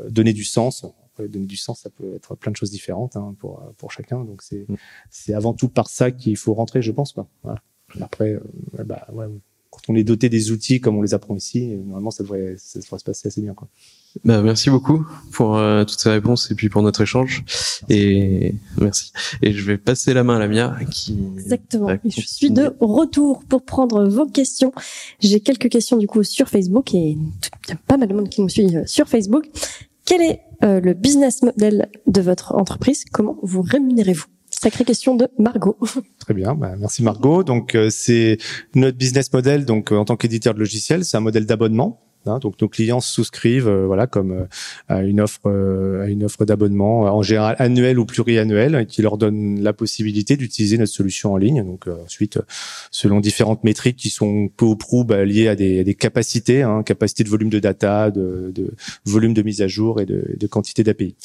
[0.08, 0.84] donner du sens.
[1.18, 4.24] donner du sens, ça peut être plein de choses différentes hein, pour pour chacun.
[4.24, 4.76] Donc c'est mm.
[5.10, 7.12] c'est avant tout par ça qu'il faut rentrer, je pense.
[7.12, 7.28] Quoi.
[7.42, 7.60] Voilà.
[8.00, 8.36] Après,
[8.84, 9.26] bah ouais
[9.74, 12.78] quand on est doté des outils comme on les apprend ici, normalement ça devrait, ça
[12.78, 13.54] devrait se passer assez bien.
[13.54, 13.68] Quoi.
[14.24, 17.44] Bah, merci beaucoup pour euh, toutes ces réponses et puis pour notre échange.
[17.88, 19.12] Et merci.
[19.42, 21.18] Et je vais passer la main à la Mia qui.
[21.34, 21.88] Exactement.
[22.04, 24.72] Je suis de retour pour prendre vos questions.
[25.18, 28.28] J'ai quelques questions du coup sur Facebook et il y a pas mal de monde
[28.28, 29.46] qui nous suit euh, sur Facebook.
[30.04, 33.04] Quel est euh, le business model de votre entreprise?
[33.10, 34.26] Comment vous rémunérez-vous?
[34.64, 35.76] Sacrée question de Margot.
[36.20, 37.44] Très bien, bah, merci Margot.
[37.44, 38.38] Donc c'est
[38.74, 39.66] notre business model.
[39.66, 42.00] Donc en tant qu'éditeur de logiciels, c'est un modèle d'abonnement.
[42.26, 44.44] Hein, donc nos clients souscrivent, euh, voilà, comme euh,
[44.88, 49.18] à une offre, euh, à une offre d'abonnement en général annuelle ou pluriannuelle, qui leur
[49.18, 51.64] donne la possibilité d'utiliser notre solution en ligne.
[51.64, 52.38] Donc ensuite,
[52.90, 56.82] selon différentes métriques qui sont peu ou prou bah, liées à des, des capacités, hein,
[56.82, 58.72] capacité de volume de data, de, de,
[59.04, 61.16] volume de mise à jour et de, de quantité d'API.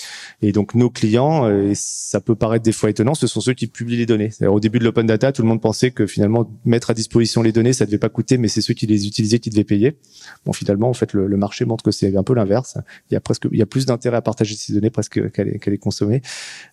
[0.41, 3.67] Et donc nos clients, et ça peut paraître des fois étonnant, ce sont ceux qui
[3.67, 4.31] publient les données.
[4.41, 7.51] Au début de l'open data, tout le monde pensait que finalement mettre à disposition les
[7.51, 9.97] données, ça devait pas coûter, mais c'est ceux qui les utilisaient qui devaient payer.
[10.45, 12.77] Bon, finalement en fait, le, marché montre que c'est un peu l'inverse.
[13.09, 15.43] Il y a presque, il y a plus d'intérêt à partager ces données presque qu'à
[15.43, 16.21] les, consommer.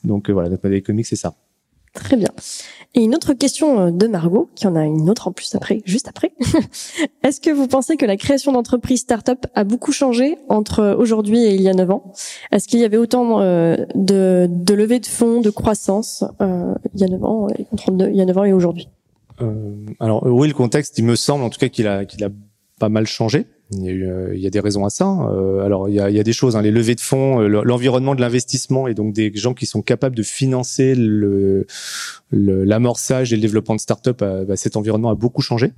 [0.04, 1.34] Donc euh, voilà, notre modèle économique, c'est ça.
[1.94, 2.28] Très bien.
[2.94, 5.80] Et une autre question euh, de Margot, qui en a une autre en plus après,
[5.86, 6.32] juste après.
[7.22, 11.54] Est-ce que vous pensez que la création d'entreprises start-up a beaucoup changé entre aujourd'hui et
[11.54, 12.12] il y a 9 ans?
[12.52, 17.04] Est-ce qu'il y avait autant euh, de, de levées de fonds, de croissance il y
[17.04, 17.48] a 9 ans,
[17.88, 18.88] il y a 9 ans et aujourd'hui?
[20.00, 22.30] Alors oui, le contexte, il me semble en tout cas qu'il a, qu'il a
[22.78, 23.46] pas mal changé.
[23.72, 25.06] Il y, a eu, euh, il y a des raisons à ça.
[25.06, 27.40] Euh, alors il y a, il y a des choses, hein, les levées de fonds,
[27.40, 31.66] euh, l'environnement de l'investissement et donc des gens qui sont capables de financer le
[32.30, 34.18] l'amorçage et le développement de start-up.
[34.20, 35.72] Bah, cet environnement a beaucoup changé.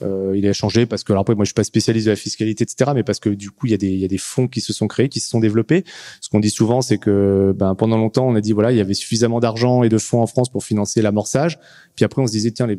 [0.00, 2.16] Euh, il a changé parce que alors après moi je suis pas spécialiste de la
[2.16, 4.18] fiscalité etc mais parce que du coup il y a des il y a des
[4.18, 5.82] fonds qui se sont créés qui se sont développés
[6.20, 8.80] ce qu'on dit souvent c'est que ben pendant longtemps on a dit voilà il y
[8.80, 11.58] avait suffisamment d'argent et de fonds en France pour financer l'amorçage
[11.96, 12.78] puis après on se disait tiens les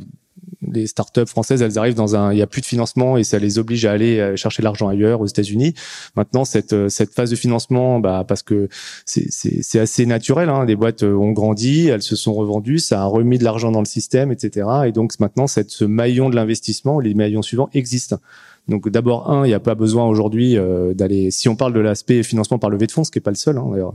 [0.66, 3.40] les startups françaises, elles arrivent dans un, il y a plus de financement et ça
[3.40, 5.74] les oblige à aller euh, chercher l'argent ailleurs aux États-Unis.
[6.16, 8.70] Maintenant, cette euh, cette phase de financement, bah parce que
[9.06, 10.50] c'est c'est assez naturel.
[10.50, 13.72] Hein, les boîtes euh, ont grandi, elles se sont revendues, ça a remis de l'argent
[13.72, 14.68] dans le système, etc.
[14.88, 18.18] Et donc maintenant, cette ce maillon de l'investissement, les maillons suivants existent.
[18.70, 21.32] Donc d'abord un, il n'y a pas besoin aujourd'hui euh, d'aller.
[21.32, 23.36] Si on parle de l'aspect financement par levée de fonds, ce qui est pas le
[23.36, 23.92] seul, hein,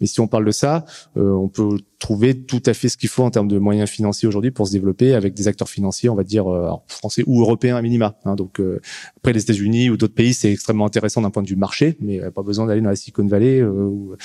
[0.00, 0.84] mais si on parle de ça,
[1.16, 4.28] euh, on peut trouver tout à fait ce qu'il faut en termes de moyens financiers
[4.28, 7.76] aujourd'hui pour se développer avec des acteurs financiers, on va dire euh, français ou européens
[7.76, 8.18] à minima.
[8.24, 8.34] Hein.
[8.34, 8.60] donc
[9.16, 12.20] après les États-Unis ou d'autres pays, c'est extrêmement intéressant d'un point de vue marché, mais
[12.30, 14.16] pas besoin d'aller dans la Silicon Valley ou,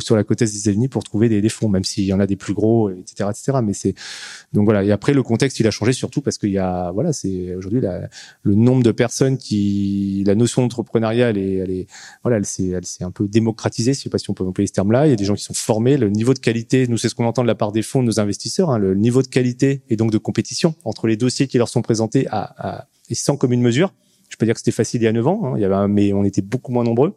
[0.00, 2.20] sur la côte est des États-Unis pour trouver des, des fonds, même s'il y en
[2.20, 3.58] a des plus gros, etc., etc.
[3.62, 3.94] Mais c'est
[4.52, 4.84] donc voilà.
[4.84, 7.80] Et après le contexte, il a changé surtout parce qu'il y a voilà, c'est aujourd'hui
[8.42, 11.86] le nombre de personnes qui, la notion d'entrepreneuriat, elle est, elle est,
[12.22, 13.94] voilà, elle s'est un peu démocratisée.
[13.94, 15.06] Je sais pas si on peut employer ce terme-là.
[15.06, 15.96] Il y a des gens qui sont formés.
[15.96, 18.06] Le niveau de qualité, nous, c'est ce qu'on entend de la part des fonds de
[18.06, 18.70] nos investisseurs.
[18.70, 21.82] Hein, le niveau de qualité et donc de compétition entre les dossiers qui leur sont
[21.82, 23.92] présentés à, à et sans commune mesure.
[24.28, 25.40] Je peux dire que c'était facile il y a 9 ans.
[25.44, 27.14] Hein, il y avait, mais on était beaucoup moins nombreux.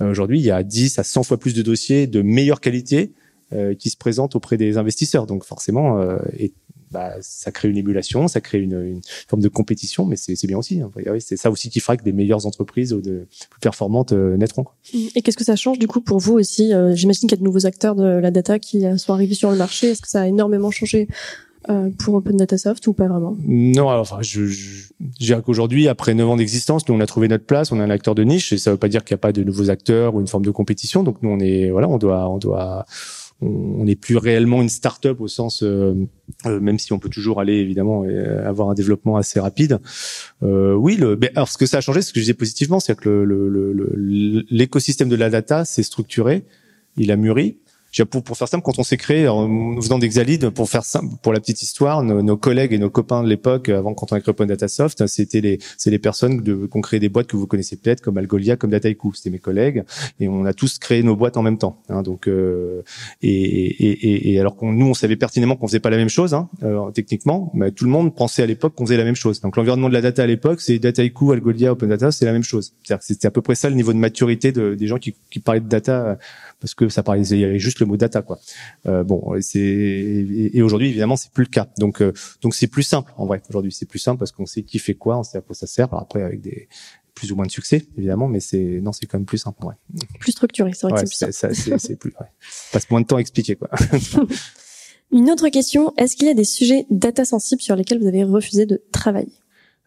[0.00, 3.12] Euh, aujourd'hui, il y a 10 à 100 fois plus de dossiers de meilleure qualité
[3.52, 5.26] euh, qui se présentent auprès des investisseurs.
[5.26, 6.52] Donc forcément, euh, et
[6.90, 10.58] bah, ça crée une émulation, ça crée une, une forme de compétition, mais c'est bien
[10.58, 10.80] aussi.
[10.80, 10.90] Hein.
[11.20, 14.66] C'est ça aussi qui fera que des meilleures entreprises ou de plus performantes euh, naîtront.
[14.92, 17.42] Et qu'est-ce que ça change du coup pour vous aussi euh, J'imagine qu'il y a
[17.42, 19.90] de nouveaux acteurs de la data qui sont arrivés sur le marché.
[19.90, 21.08] Est-ce que ça a énormément changé
[21.68, 23.36] euh, pour Open Data Soft ou pas vraiment?
[23.44, 24.84] Non, alors, enfin, je, je,
[25.18, 27.90] dirais qu'aujourd'hui, après 9 ans d'existence, nous on a trouvé notre place, on est un
[27.90, 30.14] acteur de niche, et ça veut pas dire qu'il n'y a pas de nouveaux acteurs
[30.14, 31.02] ou une forme de compétition.
[31.02, 32.86] Donc nous on est, voilà, on doit, on doit
[33.42, 35.94] on n'est plus réellement une start-up au sens, euh,
[36.46, 39.78] euh, même si on peut toujours aller évidemment euh, avoir un développement assez rapide.
[40.42, 44.44] oui, le, alors ce que ça a changé, ce que je disais positivement, c'est que
[44.50, 46.44] l'écosystème le, de la data s'est structuré,
[46.96, 47.58] il a mûri,
[48.04, 49.46] pour, faire simple, quand on s'est créé en
[49.78, 53.28] venant d'Exalid, pour faire simple, pour la petite histoire, nos, collègues et nos copains de
[53.28, 56.66] l'époque, avant quand on a créé Open Data Soft, c'était les, c'est les personnes de,
[56.66, 59.14] qui ont des boîtes que vous connaissez peut-être, comme Algolia, comme Dataiku.
[59.14, 59.84] C'était mes collègues,
[60.20, 61.82] et on a tous créé nos boîtes en même temps.
[61.88, 62.82] Hein, donc, euh,
[63.22, 66.34] et, et, et, alors qu'on nous, on savait pertinemment qu'on faisait pas la même chose,
[66.34, 69.40] hein, euh, techniquement, mais tout le monde pensait à l'époque qu'on faisait la même chose.
[69.40, 72.42] Donc, l'environnement de la data à l'époque, c'est Dataiku, Algolia, Open Data, c'est la même
[72.42, 72.74] chose.
[72.82, 75.60] C'est-à-dire c'était à peu près ça le niveau de maturité de, des gens qui parlaient
[75.60, 76.18] de data
[76.60, 78.38] parce que ça avait juste le mot data, quoi.
[78.86, 81.68] Euh, bon, c'est et, aujourd'hui évidemment c'est plus le cas.
[81.78, 83.42] Donc euh, donc c'est plus simple en vrai.
[83.48, 85.66] Aujourd'hui c'est plus simple parce qu'on sait qui fait quoi, on sait à quoi ça
[85.66, 85.88] sert.
[85.92, 86.68] Alors après avec des
[87.14, 89.64] plus ou moins de succès évidemment, mais c'est non c'est quand même plus simple.
[89.64, 89.74] Ouais.
[90.18, 91.78] Plus structuré, c'est vrai que c'est plus simple.
[91.78, 92.14] c'est plus.
[92.20, 92.26] Ouais.
[92.72, 93.70] Passe moins de temps à expliquer quoi.
[95.12, 98.24] Une autre question, est-ce qu'il y a des sujets data sensibles sur lesquels vous avez
[98.24, 99.32] refusé de travailler?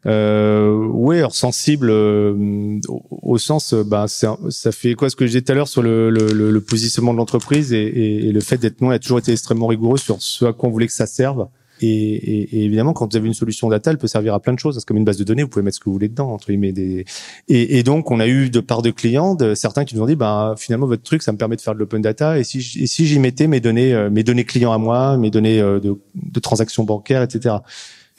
[0.06, 4.38] Euh, oui, alors sensible euh, au, sens, euh, bah, ça
[4.72, 7.18] fait quoi ce que je disais tout à l'heure sur le, le, le, positionnement de
[7.18, 10.45] l'entreprise et, et, le fait d'être non, il a toujours été extrêmement rigoureux sur ce
[10.45, 11.50] à quoi on voulait que ça serve
[11.82, 14.60] Et, et, évidemment, quand vous avez une solution data, elle peut servir à plein de
[14.60, 14.78] choses.
[14.80, 16.47] C'est comme une base de données, vous pouvez mettre ce que vous voulez dedans, entre
[16.47, 16.72] guillemets.
[16.72, 17.04] Des...
[17.50, 20.16] Et, donc, on a eu de part de clients, de, certains qui nous ont dit,
[20.16, 22.39] bah, finalement, votre truc, ça me permet de faire de l'open data.
[22.39, 25.60] Et si, si j'y mettais mes données, euh, mes données clients à moi, mes données
[25.60, 27.58] euh, de, de transactions bancaires, etc.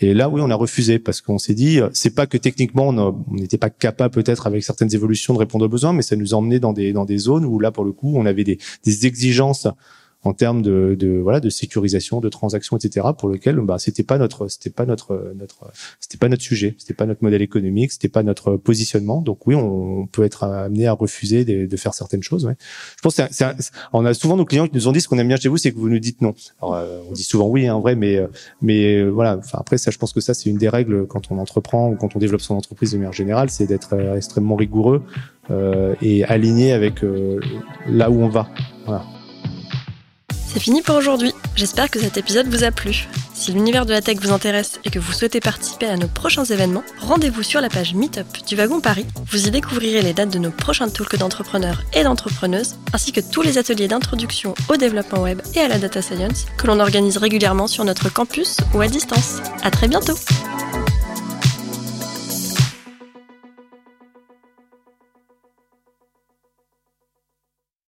[0.00, 3.24] Et là, oui, on a refusé parce qu'on s'est dit, c'est pas que techniquement on
[3.30, 6.58] n'était pas capable peut-être avec certaines évolutions de répondre aux besoins, mais ça nous emmenait
[6.58, 8.58] dans des dans des zones où là, pour le coup, on avait des
[9.06, 9.68] exigences
[10.22, 14.18] en termes de, de, voilà de sécurisation de transactions etc pour lequel bah c'était pas
[14.18, 18.08] notre c'était pas notre notre c'était pas notre sujet c'était pas notre modèle économique c'était
[18.08, 19.22] pas notre positionnement.
[19.22, 22.56] Donc oui on, peut être amené à refuser de, faire certaines choses ouais.
[22.96, 23.44] je pense c'est
[23.92, 25.56] on a souvent nos clients qui nous ont dit ce qu'on aime bien chez vous
[25.56, 26.34] c'est que vous nous dites non.
[26.60, 28.20] Alors euh, on dit souvent oui hein, en vrai mais
[28.60, 29.36] mais euh, voilà.
[29.38, 31.96] Enfin après ça je pense que ça c'est une des règles quand on entreprend ou
[31.96, 35.02] quand on développe son entreprise de manière générale c'est d'être euh, extrêmement rigoureux
[35.50, 37.02] euh, et aligné avec
[37.88, 38.48] là où on va.
[38.86, 39.19] Voilà
[40.52, 41.32] c'est fini pour aujourd'hui.
[41.54, 43.08] J'espère que cet épisode vous a plu.
[43.34, 46.44] Si l'univers de la tech vous intéresse et que vous souhaitez participer à nos prochains
[46.44, 49.06] événements, rendez-vous sur la page Meetup du Wagon Paris.
[49.30, 53.42] Vous y découvrirez les dates de nos prochains talks d'entrepreneurs et d'entrepreneuses, ainsi que tous
[53.42, 57.68] les ateliers d'introduction au développement web et à la data science que l'on organise régulièrement
[57.68, 59.38] sur notre campus ou à distance.
[59.62, 60.16] À très bientôt!